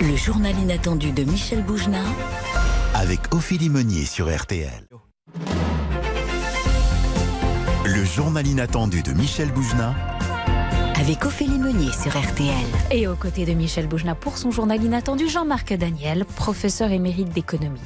[0.00, 2.00] Le journal inattendu de Michel Boujna
[2.94, 4.68] avec Ophélie Meunier sur RTL.
[7.84, 9.94] Le journal inattendu de Michel Boujna
[11.04, 12.64] avec Ophélie Meunier sur RTL.
[12.90, 17.78] Et aux côtés de Michel Boujna pour son journal inattendu, Jean-Marc Daniel, professeur émérite d'économie.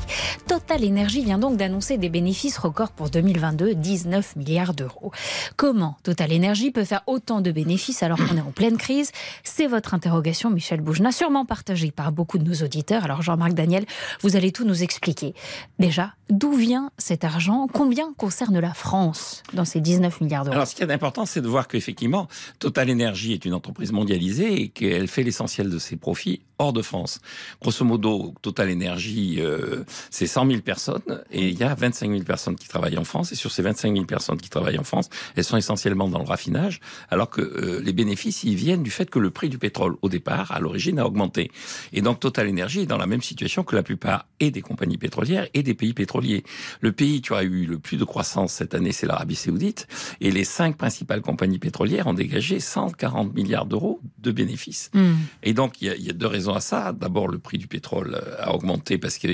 [0.46, 5.10] Total Energy vient donc d'annoncer des bénéfices records pour 2022, 19 milliards d'euros.
[5.56, 9.10] Comment Total Energy peut faire autant de bénéfices alors qu'on est en pleine crise?
[9.42, 13.02] C'est votre interrogation, Michel Boujna, sûrement partagée par beaucoup de nos auditeurs.
[13.02, 13.84] Alors Jean-Marc Daniel,
[14.20, 15.34] vous allez tout nous expliquer.
[15.80, 17.66] Déjà, d'où vient cet argent?
[17.72, 20.54] Combien concerne la France dans ces 19 milliards d'euros?
[20.54, 24.62] Alors, ce qui est important, c'est de voir qu'effectivement, Total Energy est une entreprise mondialisée
[24.62, 27.20] et qu'elle fait l'essentiel de ses profits hors de France.
[27.60, 32.22] Grosso modo, Total Energy, euh, c'est 100 000 personnes et il y a 25 000
[32.24, 33.32] personnes qui travaillent en France.
[33.32, 36.24] Et sur ces 25 000 personnes qui travaillent en France, elles sont essentiellement dans le
[36.24, 36.80] raffinage,
[37.10, 40.08] alors que euh, les bénéfices, ils viennent du fait que le prix du pétrole, au
[40.08, 41.50] départ, à l'origine, a augmenté.
[41.92, 44.98] Et donc, Total Energy est dans la même situation que la plupart et des compagnies
[44.98, 46.44] pétrolières et des pays pétroliers.
[46.80, 49.86] Le pays qui aura eu le plus de croissance cette année, c'est l'Arabie Saoudite.
[50.20, 54.90] Et les cinq principales compagnies pétrolières ont dégagé 140 milliards d'euros de bénéfices.
[54.94, 55.14] Hmm.
[55.42, 56.92] Et donc, il y, a, il y a deux raisons à ça.
[56.92, 59.30] D'abord, le prix du pétrole euh, a augmenté parce qu'il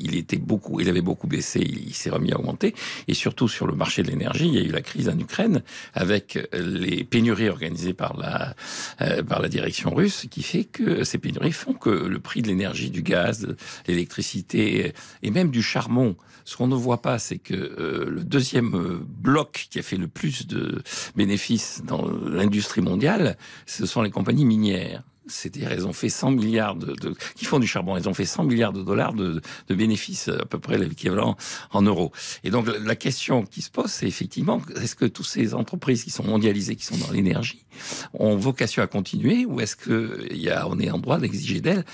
[0.00, 2.74] il était beaucoup, il avait beaucoup baissé, il, s'est remis à augmenter.
[3.06, 5.62] Et surtout, sur le marché de l'énergie, il y a eu la crise en Ukraine
[5.94, 8.54] avec euh, les pénuries organisées par la,
[9.00, 12.48] euh, par la direction russe qui fait que ces pénuries font que le prix de
[12.48, 13.56] l'énergie, du gaz, de
[13.86, 14.92] l'électricité
[15.22, 19.78] et même du charbon, ce qu'on ne voit pas, c'est que le deuxième bloc qui
[19.78, 20.82] a fait le plus de
[21.14, 25.02] bénéfices dans l'industrie mondiale, ce sont les compagnies minières.
[25.28, 26.94] C'est-à-dire, elles ont fait 100 milliards de,
[27.34, 30.58] qui font du charbon, elles ont fait 100 milliards de dollars de, bénéfices, à peu
[30.58, 31.36] près l'équivalent
[31.70, 32.12] en euros.
[32.44, 36.10] Et donc, la question qui se pose, c'est effectivement, est-ce que toutes ces entreprises qui
[36.10, 37.64] sont mondialisées, qui sont dans l'énergie,
[38.14, 41.84] ont vocation à continuer, ou est-ce que est en droit d'exiger d'elles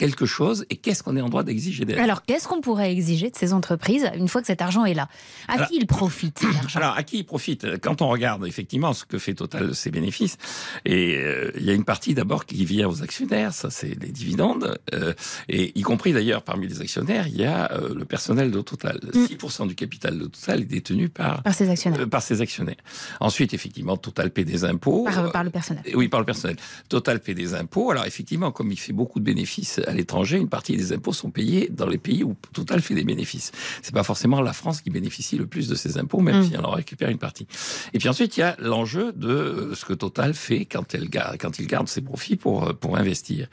[0.00, 3.28] quelque chose et qu'est-ce qu'on est en droit d'exiger d'elles Alors, qu'est-ce qu'on pourrait exiger
[3.30, 5.08] de ces entreprises une fois que cet argent est là?
[5.46, 6.42] À Alors- qui il profite
[6.74, 7.78] Alors, à qui il profite?
[7.82, 10.38] Quand on regarde effectivement ce que fait Total de ses bénéfices,
[10.86, 14.10] et euh, il y a une partie d'abord qui vient aux actionnaires, ça c'est les
[14.10, 15.12] dividendes, euh,
[15.50, 18.98] et y compris d'ailleurs parmi les actionnaires, il y a euh, le personnel de Total.
[19.12, 22.08] 6% du capital de Total est détenu par, Par ses actionnaires.
[22.08, 22.76] par ses actionnaires.
[23.20, 25.04] Ensuite, effectivement, Total paie des impôts.
[25.04, 25.82] Par, par le personnel.
[25.94, 26.56] Oui, par le personnel.
[26.88, 27.90] Total paie des impôts.
[27.90, 31.30] Alors effectivement, comme il fait beaucoup de bénéfices à l'étranger, une partie des impôts sont
[31.30, 33.52] payés dans les pays où Total fait des bénéfices.
[33.82, 36.44] C'est pas forcément la France qui bénéficie le plus de ces impôts, même Mm.
[36.44, 37.46] si elle en récupère une partie.
[37.94, 41.08] Et puis ensuite, il y a l'enjeu de euh, ce que Total fait quand, elle
[41.08, 43.48] garde, quand il garde ses profits pour, euh, pour investir.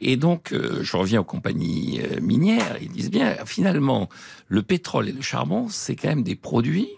[0.00, 2.76] Et donc, euh, je reviens aux compagnies minières.
[2.80, 4.08] Ils disent bien, finalement,
[4.48, 6.88] le pétrole et le charbon, c'est quand même des produits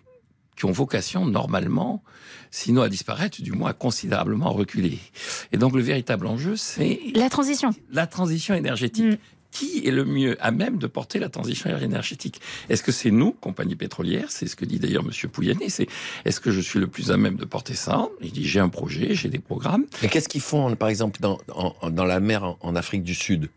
[0.57, 2.03] qui ont vocation normalement,
[2.51, 4.99] sinon à disparaître, du moins à considérablement reculer.
[5.53, 7.71] Et donc le véritable enjeu, c'est La transition.
[7.91, 9.19] la transition énergétique.
[9.51, 12.41] qui est le mieux à même de porter la transition énergétique?
[12.71, 14.31] Est-ce que c'est nous, compagnie pétrolière?
[14.31, 15.69] C'est ce que dit d'ailleurs Monsieur Pouyanné.
[15.69, 15.89] C'est
[16.25, 18.09] est-ce que je suis le plus à même de porter ça?
[18.23, 19.85] Il dit j'ai un projet, j'ai des programmes.
[20.01, 23.15] Mais qu'est-ce qu'ils font, par exemple, dans, en- dans la mer en, en Afrique du
[23.15, 23.51] Sud,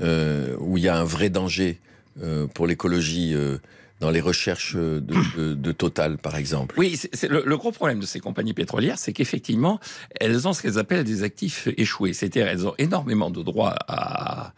[0.00, 1.80] euh, où il y a un vrai danger
[2.22, 3.58] euh, pour l'écologie euh,
[4.00, 7.98] dans les recherches de, de- de Total, par exemple Oui, c'est le, le gros problème
[8.00, 9.80] de ces compagnies pétrolières, c'est qu'effectivement,
[10.20, 12.12] elles ont ce qu'elles appellent des actifs échoués.
[12.12, 14.52] C'est-à-dire, elles ont énormément de droits à,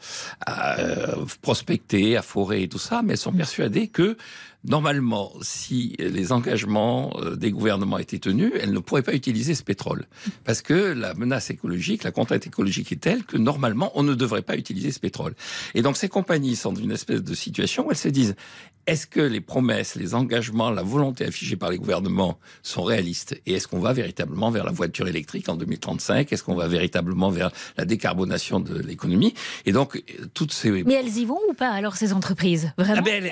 [0.45, 4.17] à, euh, prospecter, à forer et tout ça, mais elles sont persuadées que
[4.65, 9.63] normalement, si les engagements euh, des gouvernements étaient tenus, elles ne pourraient pas utiliser ce
[9.63, 10.07] pétrole.
[10.45, 14.43] Parce que la menace écologique, la contrainte écologique est telle que normalement, on ne devrait
[14.43, 15.35] pas utiliser ce pétrole.
[15.75, 18.35] Et donc, ces compagnies sont dans une espèce de situation où elles se disent,
[18.89, 23.39] est-ce que les promesses, les engagements, la volonté affichée par les gouvernements sont réalistes?
[23.45, 27.29] Et est-ce qu'on va véritablement vers la voiture électrique en 2035 Est-ce qu'on va véritablement
[27.29, 29.35] vers la décarbonation de l'économie?
[29.67, 30.03] Et donc,
[30.33, 30.71] toutes ces...
[30.85, 32.73] Mais elles y vont ou pas alors ces entreprises?
[32.79, 33.01] Vraiment?
[33.01, 33.31] Ah ben,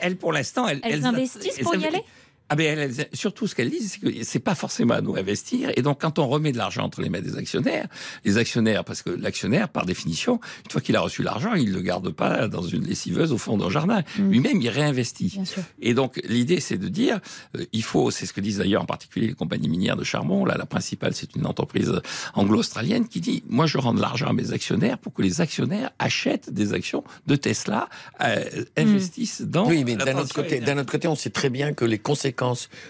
[0.00, 2.02] elles, pour l'instant, elles, Elles investissent pour y aller?
[2.50, 5.70] Ah ben, elles- surtout, ce qu'elles disent, c'est que c'est pas forcément à nous investir.
[5.76, 7.88] Et donc, quand on remet de l'argent entre les mains des actionnaires,
[8.24, 11.80] les actionnaires, parce que l'actionnaire, par définition, une fois qu'il a reçu l'argent, il le
[11.80, 14.02] garde pas dans une lessiveuse au fond d'un jardin.
[14.18, 15.40] Lui-même, il réinvestit.
[15.80, 17.20] Et donc, l'idée, c'est de dire,
[17.56, 20.44] euh, il faut, c'est ce que disent d'ailleurs en particulier les compagnies minières de charbon.
[20.44, 21.92] Là, la principale, c'est une entreprise
[22.34, 25.90] anglo-australienne qui dit, moi, je rends de l'argent à mes actionnaires pour que les actionnaires
[25.98, 27.88] achètent des actions de Tesla,
[28.22, 28.44] euh,
[28.76, 29.66] investissent dans.
[29.66, 32.33] Oui, mais d'un autre côté, d'un autre côté, on sait très bien que les conséquences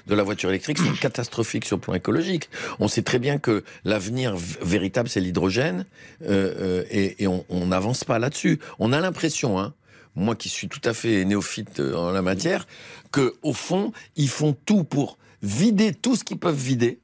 [0.06, 2.48] de la voiture électrique sont catastrophiques sur le plan écologique.
[2.80, 5.86] On sait très bien que l'avenir véritable, c'est l'hydrogène,
[6.22, 8.58] euh, euh, et, on n'avance pas là-dessus.
[8.78, 9.74] On a l'impression, hein,
[10.14, 12.66] moi qui suis tout à fait néophyte euh, en la matière,
[13.12, 17.00] que au fond, ils font tout pour vider tout ce qu'ils peuvent vider,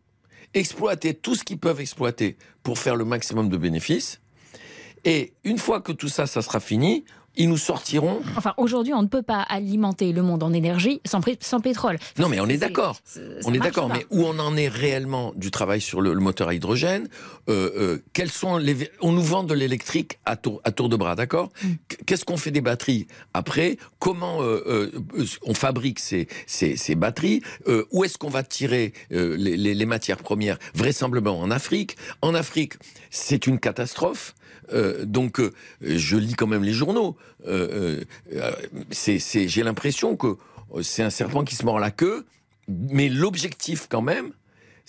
[0.55, 4.20] exploiter tout ce qu'ils peuvent exploiter pour faire le maximum de bénéfices.
[5.05, 7.05] Et une fois que tout ça, ça sera fini,
[7.43, 11.20] ils nous sortiront Enfin, aujourd'hui, on ne peut pas alimenter le monde en énergie sans,
[11.61, 11.99] pétrole.
[12.18, 12.99] Non, mais on est d'accord.
[13.45, 13.88] On est d'accord.
[13.88, 17.09] Mais où on en est réellement du travail sur le, le moteur à hydrogène
[17.49, 20.97] euh, euh, Quels sont les On nous vend de l'électrique à tour, à tour de
[20.97, 21.68] bras, d'accord Mm.
[22.07, 24.91] Qu'est-ce qu'on fait des batteries après Comment euh,
[25.45, 27.43] on fabrique ces, ces, ces batteries
[27.93, 31.97] Où est-ce qu'on va tirer les, les- les matières premières Vraisemblablement en Afrique.
[32.22, 32.74] En Afrique,
[33.11, 34.34] c'est une catastrophe.
[34.72, 37.16] Euh, donc, euh, je lis quand même les journaux.
[37.46, 38.02] Euh,
[38.34, 38.52] euh,
[38.90, 40.36] j'ai l'impression que
[40.82, 42.26] c'est un serpent qui se mord la queue,
[42.68, 44.32] mais l'objectif quand même,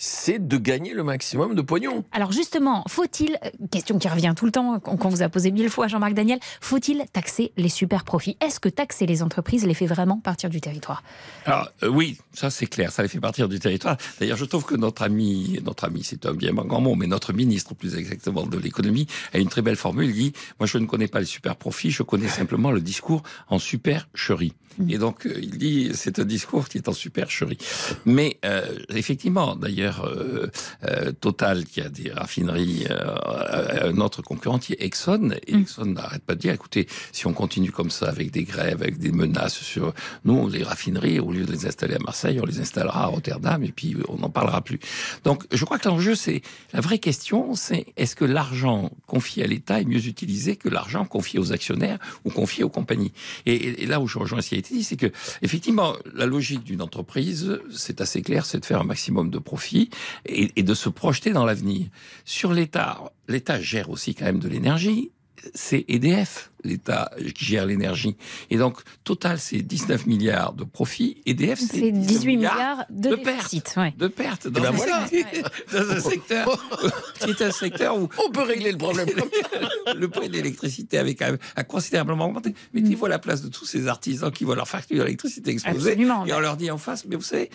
[0.02, 2.04] c'est de gagner le maximum de pognon.
[2.10, 5.52] Alors justement, faut-il, euh, question qui revient tout le temps, qu'on qu'on vous a posé
[5.52, 8.36] mille fois, Jean-Marc Daniel, faut-il taxer les super profits?
[8.40, 11.04] Est-ce que taxer les entreprises les fait vraiment partir du territoire?
[11.46, 13.96] Alors euh, oui, ça c'est clair, ça les fait partir du territoire.
[14.18, 17.32] D'ailleurs, je trouve que notre ami, notre ami, c'est un bien grand mot, mais notre
[17.32, 20.06] ministre, plus exactement de l'économie, a une très belle formule.
[20.06, 23.22] Il dit moi, je ne connais pas les super profits, je connais simplement le discours
[23.48, 24.52] en supercherie.
[24.88, 27.58] Et donc, euh, il dit c'est un discours qui est en supercherie.
[28.04, 30.50] Mais euh, effectivement, d'ailleurs, euh,
[30.84, 36.22] euh, Total qui a des raffineries, un autre concurrent qui est Exxon, et Exxon n'arrête
[36.22, 39.58] pas de dire écoutez, si on continue comme ça avec des grèves, avec des menaces
[39.58, 39.94] sur
[40.24, 43.62] nous, les raffineries, au lieu de les installer à Marseille, on les installera à Rotterdam
[43.62, 44.80] et puis on n'en parlera plus.
[45.24, 46.42] Donc, je crois que l'enjeu, c'est
[46.72, 51.04] la vraie question, c'est est-ce que l'argent confié à l'État est mieux utilisé que l'argent
[51.04, 53.12] confié aux actionnaires ou confié aux compagnies?
[53.46, 55.10] Et, et là où je rejoins ce qui dit, c'est que
[55.42, 59.90] effectivement, la logique d'une entreprise, c'est assez clair, c'est de faire un maximum de profit
[60.26, 61.86] et de se projeter dans l'avenir.
[62.24, 65.10] Sur l'État, l'État gère aussi quand même de l'énergie.
[65.54, 68.16] C'est EDF, l'État qui gère l'énergie.
[68.50, 71.20] Et donc, total, c'est 19 milliards de profits.
[71.26, 73.74] EDF, c'est C'est 19 18 milliards de, déficit.
[73.76, 73.92] ouais.
[73.98, 75.06] de pertes dans, ben un voilà.
[75.08, 76.64] secteur- dans un secteur
[77.20, 79.08] qui est un secteur où On peut régler le problème
[79.96, 82.54] le prix de l'électricité avait quand même a considérablement augmenté.
[82.72, 86.24] Mettez-vous à la place de tous ces artisans qui voient leur facture d'électricité exploser Absolument.
[86.26, 87.50] et on leur dit en face, mais vous savez,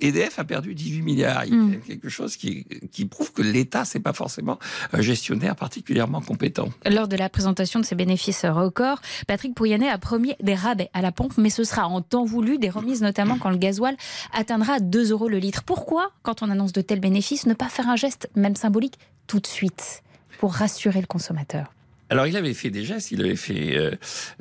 [0.00, 1.44] EDF a perdu 18 milliards.
[1.44, 1.80] Il y a Mm.
[1.86, 4.58] quelque chose qui, qui prouve que l'État, c'est pas forcément
[4.92, 6.68] un gestionnaire particulièrement compétent.
[6.86, 11.02] Lors de la présentation de ces bénéfices records, Patrick Pouyanné a promis des rabais à
[11.02, 13.96] la pompe, mais ce sera en temps voulu, des remises notamment quand le gasoil
[14.32, 15.62] atteindra 2 euros le litre.
[15.64, 19.40] Pourquoi, quand on annonce de tels bénéfices, ne pas faire un geste, même symbolique, tout
[19.40, 20.02] de suite,
[20.38, 21.72] pour rassurer le consommateur?
[22.10, 23.90] Alors, il avait fait des gestes, il avait fait, euh,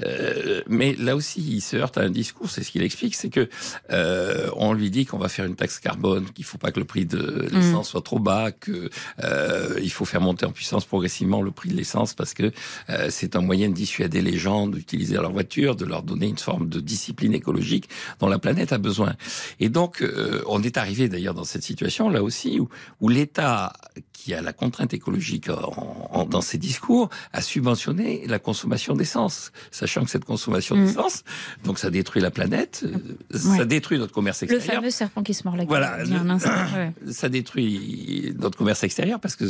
[0.04, 2.50] euh, mais là aussi, il se heurte à un discours.
[2.50, 3.50] C'est ce qu'il explique, c'est que
[3.92, 6.86] euh, on lui dit qu'on va faire une taxe carbone, qu'il faut pas que le
[6.86, 8.90] prix de l'essence soit trop bas, que
[9.24, 12.52] euh, il faut faire monter en puissance progressivement le prix de l'essence parce que
[12.90, 16.38] euh, c'est un moyen de dissuader les gens d'utiliser leur voiture, de leur donner une
[16.38, 17.90] forme de discipline écologique
[18.20, 19.16] dont la planète a besoin.
[19.60, 22.70] Et donc, euh, on est arrivé d'ailleurs dans cette situation là aussi où,
[23.02, 23.74] où l'État
[24.14, 27.10] qui a la contrainte écologique en- en- dans ses discours
[27.58, 30.86] subventionner la consommation d'essence, sachant que cette consommation Mm.
[30.86, 31.24] d'essence,
[31.64, 32.92] donc ça détruit la planète, euh,
[33.50, 33.58] Ouais.
[33.58, 34.82] ça détruit notre commerce Le extérieur.
[34.82, 35.68] fameux serpent qui se mord la queue.
[35.70, 36.94] Voilà, un le- instant, ouais.
[37.12, 39.46] ça détruit notre commerce extérieur parce que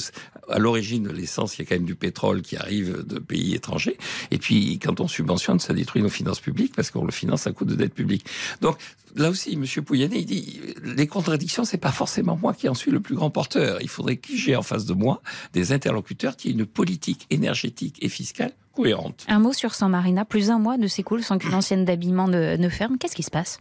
[0.50, 3.56] à l'origine de l'essence, il y a quand même du pétrole qui arrive de pays
[3.56, 3.98] étrangers.
[4.32, 7.52] Et puis quand on subventionne, ça détruit nos finances publiques parce qu'on le finance à
[7.52, 8.26] coût de dette publique.
[8.62, 8.78] Donc
[9.18, 12.92] là aussi, Monsieur Pouyanné, il dit les contradictions, c'est pas forcément moi qui en suis
[12.92, 13.82] le plus grand porteur.
[13.82, 15.22] Il faudrait que j'ai en face de moi
[15.54, 19.26] des interlocuteurs qui aient une politique énergétique et fiscale cohérente.
[19.28, 20.24] Un mot sur San Marina.
[20.24, 22.98] Plus un mois ne s'écoule sans qu'une ancienne d'habillement ne, ne ferme.
[22.98, 23.60] Qu'est-ce qui se passe?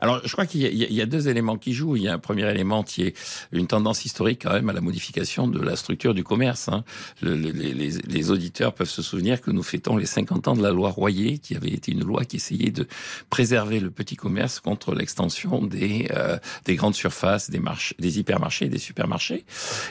[0.00, 1.96] Alors, je crois qu'il y, y a- deux éléments qui jouent.
[1.96, 3.14] Il y a un premier élément qui est
[3.52, 6.68] une tendance historique quand même à la modification de la structure du commerce.
[6.68, 6.84] hein.
[7.22, 10.62] Le- le- les, les- auditeurs peuvent se souvenir que nous fêtons les 50 ans de
[10.62, 12.86] la loi Royer, qui avait été une loi qui essayait de
[13.28, 18.68] préserver le petit commerce contre l'extension des, euh, des grandes surfaces, des, marchés, des hypermarchés
[18.68, 19.44] des supermarchés.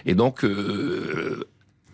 [0.06, 1.44] Et donc, euh,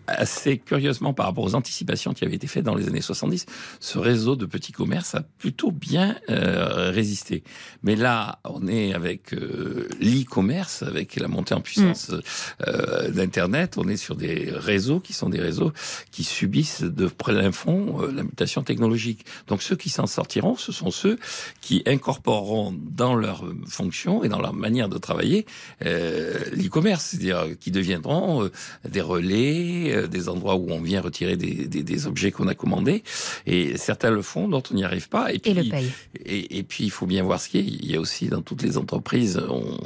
[0.06, 3.46] assez curieusement par rapport aux anticipations qui avaient été faites dans les années 70,
[3.80, 7.42] ce réseau de petits commerces a plutôt bien euh, résisté.
[7.82, 12.12] Mais là, on est avec euh, l'e-commerce, avec la montée en puissance
[12.66, 15.72] euh, d'Internet, on est sur des réseaux qui sont des réseaux
[16.10, 19.26] qui subissent de plein fond euh, la mutation technologique.
[19.48, 21.18] Donc ceux qui s'en sortiront, ce sont ceux
[21.60, 25.46] qui incorporeront dans leur fonction et dans leur manière de travailler
[25.84, 28.52] euh, l'e-commerce, c'est-à-dire qui deviendront euh,
[28.88, 32.54] des relais, euh, des endroits où on vient retirer des, des, des objets qu'on a
[32.54, 33.02] commandés.
[33.46, 35.32] Et certains le font, d'autres n'y arrivent pas.
[35.32, 35.62] Et, puis, le.
[36.24, 37.76] Et, et puis il faut bien voir ce qu'il y a.
[37.86, 39.78] Il y a aussi dans toutes les entreprises, on-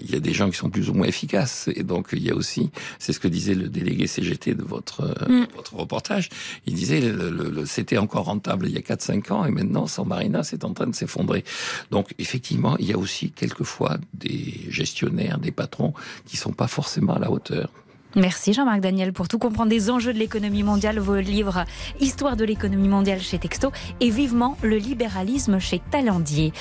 [0.00, 1.68] il y a des gens qui sont plus ou moins efficaces.
[1.74, 5.02] Et donc il y a aussi, c'est ce que disait le délégué CGT de votre,
[5.02, 5.46] euh, Mm.
[5.56, 6.28] votre reportage,
[6.66, 9.86] il disait le, le- le- c'était encore rentable il y a 4-5 ans et maintenant
[9.86, 11.44] San Marina c'est en train de s'effondrer.
[11.90, 15.92] Donc effectivement, il y a aussi quelquefois des gestionnaires, des patrons
[16.26, 17.70] qui sont pas forcément à la hauteur.
[18.16, 20.98] Merci Jean-Marc Daniel pour tout comprendre des enjeux de l'économie mondiale.
[20.98, 21.64] Vos livres
[22.00, 26.54] Histoire de l'économie mondiale chez Texto et Vivement le libéralisme chez Talendier.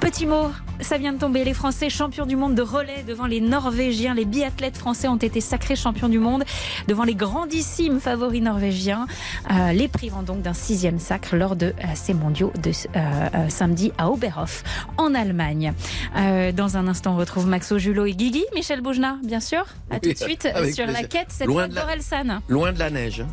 [0.00, 1.42] Petit mot, ça vient de tomber.
[1.44, 4.14] Les Français champions du monde de relais devant les Norvégiens.
[4.14, 6.44] Les biathlètes français ont été sacrés champions du monde
[6.86, 9.06] devant les grandissimes favoris norvégiens,
[9.50, 13.00] euh, les privant donc d'un sixième sacre lors de euh, ces mondiaux de euh,
[13.34, 14.62] euh, samedi à Oberhof
[14.96, 15.72] en Allemagne.
[16.16, 19.64] Euh, dans un instant, on retrouve Maxo Julot et Guigui, Michel Boujna, bien sûr.
[19.90, 22.40] À tout de suite sur la quête, cette Loin fois de la-.
[22.48, 23.24] Loin de la neige.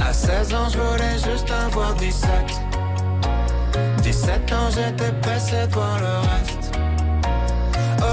[0.00, 2.28] À 16 ans, je voulais juste avoir 17.
[4.26, 6.72] 17 ans, j'étais pressé de voir le reste.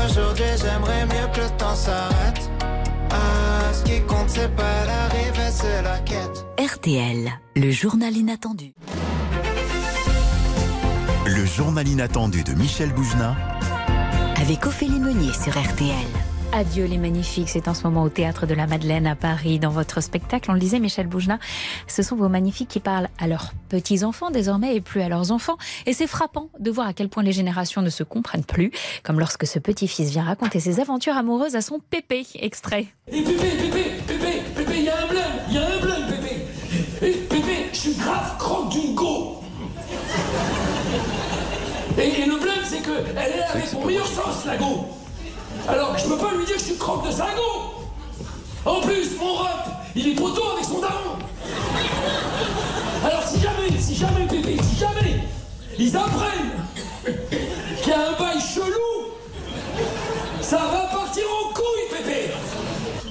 [0.06, 2.52] Aujourd'hui, j'aimerais mieux que le temps s'arrête.
[3.10, 6.46] Ah, ce qui compte, c'est pas l'arrivée, c'est la quête.
[6.60, 8.74] RTL, le journal inattendu.
[11.26, 13.36] Le journal inattendu de Michel Boujna.
[14.40, 15.96] Avec Ophélie Meunier sur RTL.
[16.56, 19.58] Adieu les magnifiques, c'est en ce moment au théâtre de la Madeleine à Paris.
[19.58, 21.40] Dans votre spectacle, on le disait, Michel Boujna,
[21.88, 25.58] ce sont vos magnifiques qui parlent à leurs petits-enfants désormais et plus à leurs enfants.
[25.88, 29.20] Et c'est frappant de voir à quel point les générations ne se comprennent plus, comme
[29.20, 32.24] lorsque ce petit-fils vient raconter ses aventures amoureuses à son pépé.
[32.36, 32.86] Extrait.
[33.08, 36.08] Et Pépé, Pépé, Pépé, Pépé, il y a un blême, il y a un blême,
[36.08, 37.08] Pépé.
[37.08, 39.40] Et Pépé, je suis grave croque d'une go.
[41.98, 44.86] Et, et le blême, c'est que elle est avec mon meilleur sens, la go.
[45.68, 47.86] Alors, je peux pas lui dire que je suis croque de sa go.
[48.66, 51.18] En plus, mon rep, il est poteau avec son daron.
[53.06, 55.22] Alors, si jamais, si jamais, Pépé, si jamais,
[55.78, 56.52] ils apprennent
[57.82, 59.12] qu'il y a un bail chelou,
[60.42, 62.32] ça va partir en couille, Pépé.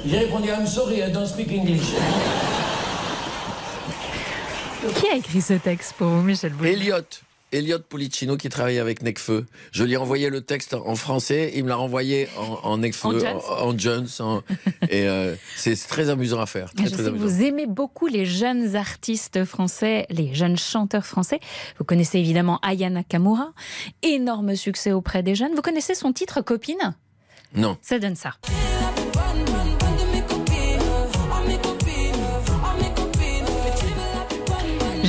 [0.06, 1.82] J'ai répondu, I'm sorry, I don't speak English.
[4.96, 6.98] Qui a écrit ce texte pour vous, Michel Elliot.
[7.52, 9.46] Elliot Pulicino qui travaille avec Necfeu.
[9.72, 13.08] Je lui ai envoyé le texte en français, il me l'a renvoyé en, en Necfeu,
[13.48, 14.08] En Jones.
[14.20, 14.42] en, en
[14.88, 16.72] et euh, c'est très amusant à faire.
[16.74, 17.26] Très, Je très sais que amusant.
[17.26, 21.40] vous aimez beaucoup les jeunes artistes français, les jeunes chanteurs français.
[21.78, 23.52] Vous connaissez évidemment Aya Nakamura,
[24.02, 25.54] énorme succès auprès des jeunes.
[25.54, 26.96] Vous connaissez son titre Copine?
[27.54, 27.76] Non.
[27.82, 28.34] Ça donne ça.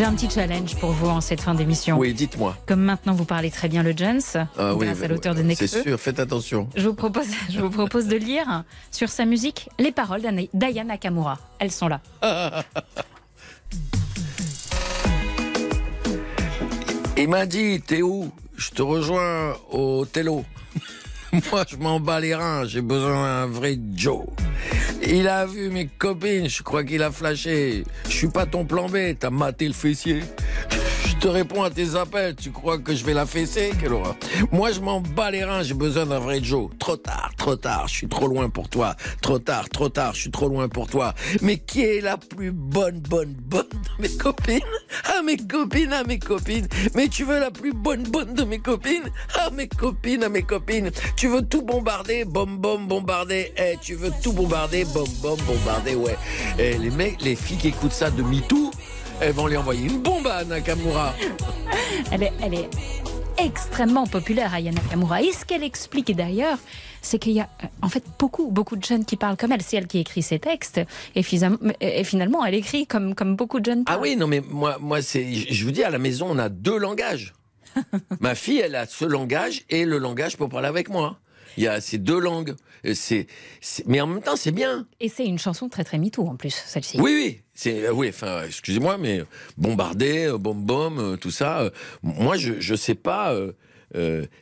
[0.03, 1.97] J'ai un petit challenge pour vous en cette fin d'émission.
[1.97, 2.57] Oui, dites-moi.
[2.65, 4.19] Comme maintenant vous parlez très bien le Jones,
[4.57, 5.65] Ah oui, grâce à l'auteur de oui, Necfeu.
[5.65, 6.67] C'est sûr, faites attention.
[6.75, 10.23] Je vous propose, je vous propose de lire sur sa musique les paroles
[10.53, 11.39] d'Aya Nakamura.
[11.57, 12.01] Elles sont là.
[17.17, 18.29] Il m'a dit, t'es où?
[18.57, 20.43] Je te rejoins au télo.
[21.51, 24.25] Moi, je m'en bats les reins, j'ai besoin d'un vrai Joe.
[25.07, 27.83] Il a vu mes copines, je crois qu'il a flashé.
[28.05, 30.21] Je suis pas ton plan B, t'as maté le fessier.
[31.05, 32.35] Je te réponds à tes appels.
[32.35, 33.71] Tu crois que je vais la fesser?
[33.79, 34.15] Quelle horreur.
[34.51, 35.63] Moi, je m'en bats les reins.
[35.63, 36.69] J'ai besoin d'un vrai Joe.
[36.79, 37.87] Trop tard, trop tard.
[37.87, 38.95] Je suis trop loin pour toi.
[39.21, 40.13] Trop tard, trop tard.
[40.13, 41.13] Je suis trop loin pour toi.
[41.41, 44.59] Mais qui est la plus bonne, bonne, bonne de mes copines?
[45.05, 46.67] Ah, mes copines, ah, mes copines.
[46.95, 49.09] Mais tu veux la plus bonne, bonne de mes copines?
[49.35, 50.91] Ah, mes copines, ah, mes copines.
[51.15, 52.25] Tu veux tout bombarder?
[52.25, 53.53] Bom, bom, bombarder.
[53.57, 54.85] Eh, tu veux tout bombarder?
[54.85, 56.17] Bom, bom, bombarder, ouais.
[56.57, 58.71] Eh, les mecs, les filles qui écoutent ça de MeToo,
[59.23, 61.13] elles vont lui envoyer une bombe à Nakamura.
[62.11, 62.69] Elle est, elle est
[63.37, 65.21] extrêmement populaire, Aya Nakamura.
[65.21, 66.57] Et ce qu'elle explique d'ailleurs,
[67.01, 69.61] c'est qu'il y a euh, en fait beaucoup, beaucoup de jeunes qui parlent comme elle.
[69.61, 70.81] C'est elle qui écrit ses textes.
[71.15, 74.01] Et finalement, et finalement elle écrit comme, comme beaucoup de jeunes Ah parlent.
[74.03, 76.77] oui, non, mais moi, moi c'est, je vous dis, à la maison, on a deux
[76.77, 77.33] langages.
[78.19, 81.17] Ma fille, elle a ce langage et le langage pour parler avec moi.
[81.57, 82.55] Il y a ces deux langues.
[82.93, 83.27] C'est-
[83.85, 84.85] mais en même temps, c'est bien.
[84.99, 86.99] Et c'est une chanson très très MeToo en plus, celle-ci.
[86.99, 87.41] Oui, oui.
[87.53, 89.23] C'est, euh, oui, enfin, excusez-moi, mais
[89.57, 91.69] bombarder, euh, bom bom, euh, tout ça.
[92.01, 93.35] moi, je, je sais pas.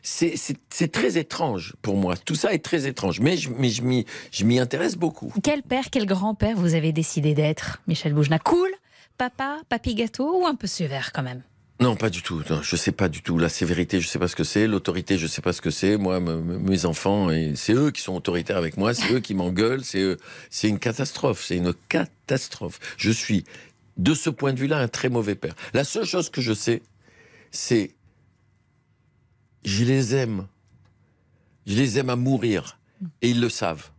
[0.01, 2.16] c'est, très étrange pour moi.
[2.16, 3.20] Tout ça est très étrange.
[3.20, 5.34] Mais je m'y intéresse beaucoup.
[5.43, 8.39] Quel père, quel grand-père vous avez décidé d'être, Michel Boujna?
[8.39, 8.70] Cool?
[9.18, 10.41] Papa, papy gâteau?
[10.41, 11.43] Ou un peu sévère quand même?
[11.82, 12.43] Non, pas du tout.
[12.49, 13.39] Non, je sais pas du tout.
[13.39, 14.67] La sévérité, je sais pas ce que c'est.
[14.67, 15.97] L'autorité, je sais pas ce que c'est.
[15.97, 18.93] Moi, me- me- mes enfants, c'est eux qui sont autoritaires avec moi.
[18.93, 19.84] C'est eux qui m'engueulent.
[19.84, 20.15] C'est.
[20.51, 21.43] C'est une catastrophe.
[21.43, 22.79] C'est une catastrophe.
[22.97, 23.45] Je suis,
[23.97, 25.55] de ce point de vue-là, un très mauvais père.
[25.73, 26.84] La seule chose que je sais,
[27.49, 27.95] c'est,
[29.65, 30.47] je les aime.
[31.65, 32.77] Je les aime à mourir.
[33.23, 33.89] Et ils le savent.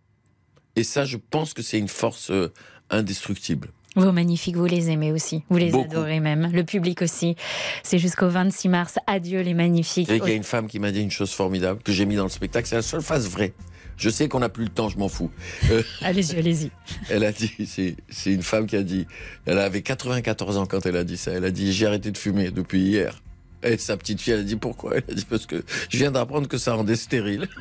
[0.76, 2.52] Et ça, je pense que c'est une force euh,
[2.90, 3.70] indestructible.
[3.94, 5.42] Vos magnifiques, vous les aimez aussi.
[5.50, 5.90] Vous les Beaucoup.
[5.90, 6.50] adorez même.
[6.52, 7.36] Le public aussi.
[7.82, 8.98] C'est jusqu'au 26 mars.
[9.06, 10.08] Adieu les magnifiques.
[10.08, 12.22] Qu'il y a une femme qui m'a dit une chose formidable que j'ai mis dans
[12.24, 12.66] le spectacle.
[12.66, 13.52] C'est la seule phase vraie.
[13.98, 15.30] Je sais qu'on n'a plus le temps, je m'en fous.
[15.70, 16.70] Euh, Allez-y, allez-y.
[17.10, 19.06] elle a dit, c'est, c'est une femme qui a dit,
[19.44, 21.32] elle avait 94 ans quand elle a dit ça.
[21.32, 23.22] Elle a dit, j'ai arrêté de fumer depuis hier.
[23.62, 24.96] Et sa petite fille, elle a dit pourquoi?
[24.96, 27.46] Elle a dit parce que je viens d'apprendre que ça rendait stérile.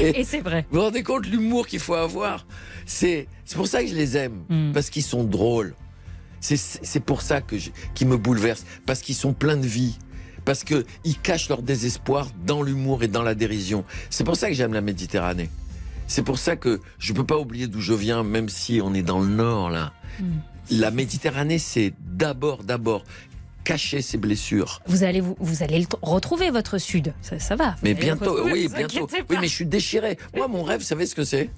[0.00, 0.66] Et c'est vrai.
[0.70, 2.46] Vous vous rendez compte l'humour qu'il faut avoir?
[2.86, 4.72] C'est pour ça que je les aime Mm.
[4.72, 5.74] parce qu'ils sont drôles.
[6.40, 7.56] C'est pour ça que
[7.94, 9.98] qu'ils me bouleversent parce qu'ils sont pleins de vie.
[10.44, 13.84] Parce que ils cachent leur désespoir dans l'humour et dans la dérision.
[14.10, 15.50] C'est pour ça que j'aime la Méditerranée.
[16.08, 19.02] C'est pour ça que je peux pas oublier d'où je viens, même si on est
[19.02, 19.92] dans le nord là.
[20.18, 20.24] Mm.
[20.70, 23.04] La Méditerranée, c'est d'abord, d'abord
[23.64, 24.80] cacher ses blessures.
[24.86, 27.14] Vous allez, vous, vous allez le retrouver votre sud.
[27.22, 27.76] Ça, ça va.
[27.82, 29.08] Mais bientôt, oui, bientôt.
[29.12, 30.18] Oui, mais je suis déchiré.
[30.36, 31.50] Moi, mon rêve, vous savez ce que c'est?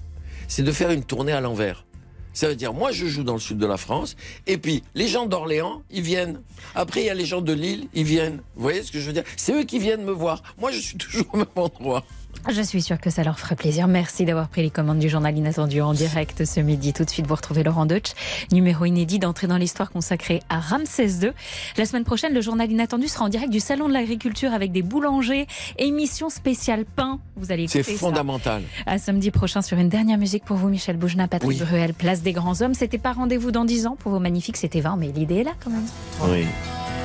[0.47, 1.85] C'est de faire une tournée à l'envers.
[2.33, 5.07] Ça veut dire, moi, je joue dans le sud de la France, et puis les
[5.07, 6.41] gens d'Orléans, ils viennent.
[6.75, 8.41] Après, il y a les gens de Lille, ils viennent.
[8.55, 9.23] Vous voyez ce que je veux dire?
[9.37, 10.43] C'est eux qui viennent me voir.
[10.57, 12.03] Moi, je suis toujours au même endroit.
[12.47, 13.87] Je suis sûre que ça leur ferait plaisir.
[13.87, 16.93] Merci d'avoir pris les commandes du journal inattendu en direct ce midi.
[16.93, 18.11] Tout de suite, vous retrouvez Laurent Deutsch,
[18.51, 21.31] numéro inédit d'entrée dans l'histoire consacrée à Ramsès II.
[21.77, 24.83] La semaine prochaine, le journal inattendu sera en direct du Salon de l'Agriculture avec des
[24.83, 25.47] boulangers.
[25.79, 27.19] Émission spéciale pain.
[27.35, 27.97] Vous allez écouter C'est ça.
[27.97, 28.61] fondamental.
[28.85, 31.57] À samedi prochain sur une dernière musique pour vous, Michel Boujna, Patrick Oui.
[31.65, 32.75] Bruel, Place des Grands Hommes.
[32.75, 33.95] C'était pas rendez-vous dans 10 ans.
[33.97, 35.85] Pour vos magnifiques, c'était 20, mais l'idée est là quand même.
[36.31, 36.45] Oui.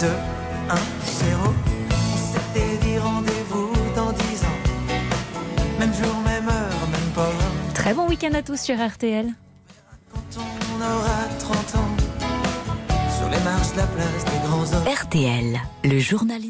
[0.00, 0.74] 2, 1,
[1.30, 1.54] 0.
[7.90, 9.26] Très bon week-end à tous sur RTL.
[10.14, 11.96] On aura 30 ans.
[13.18, 14.94] Sur les marches de la place des grands hommes.
[14.94, 16.40] RTL, le journal.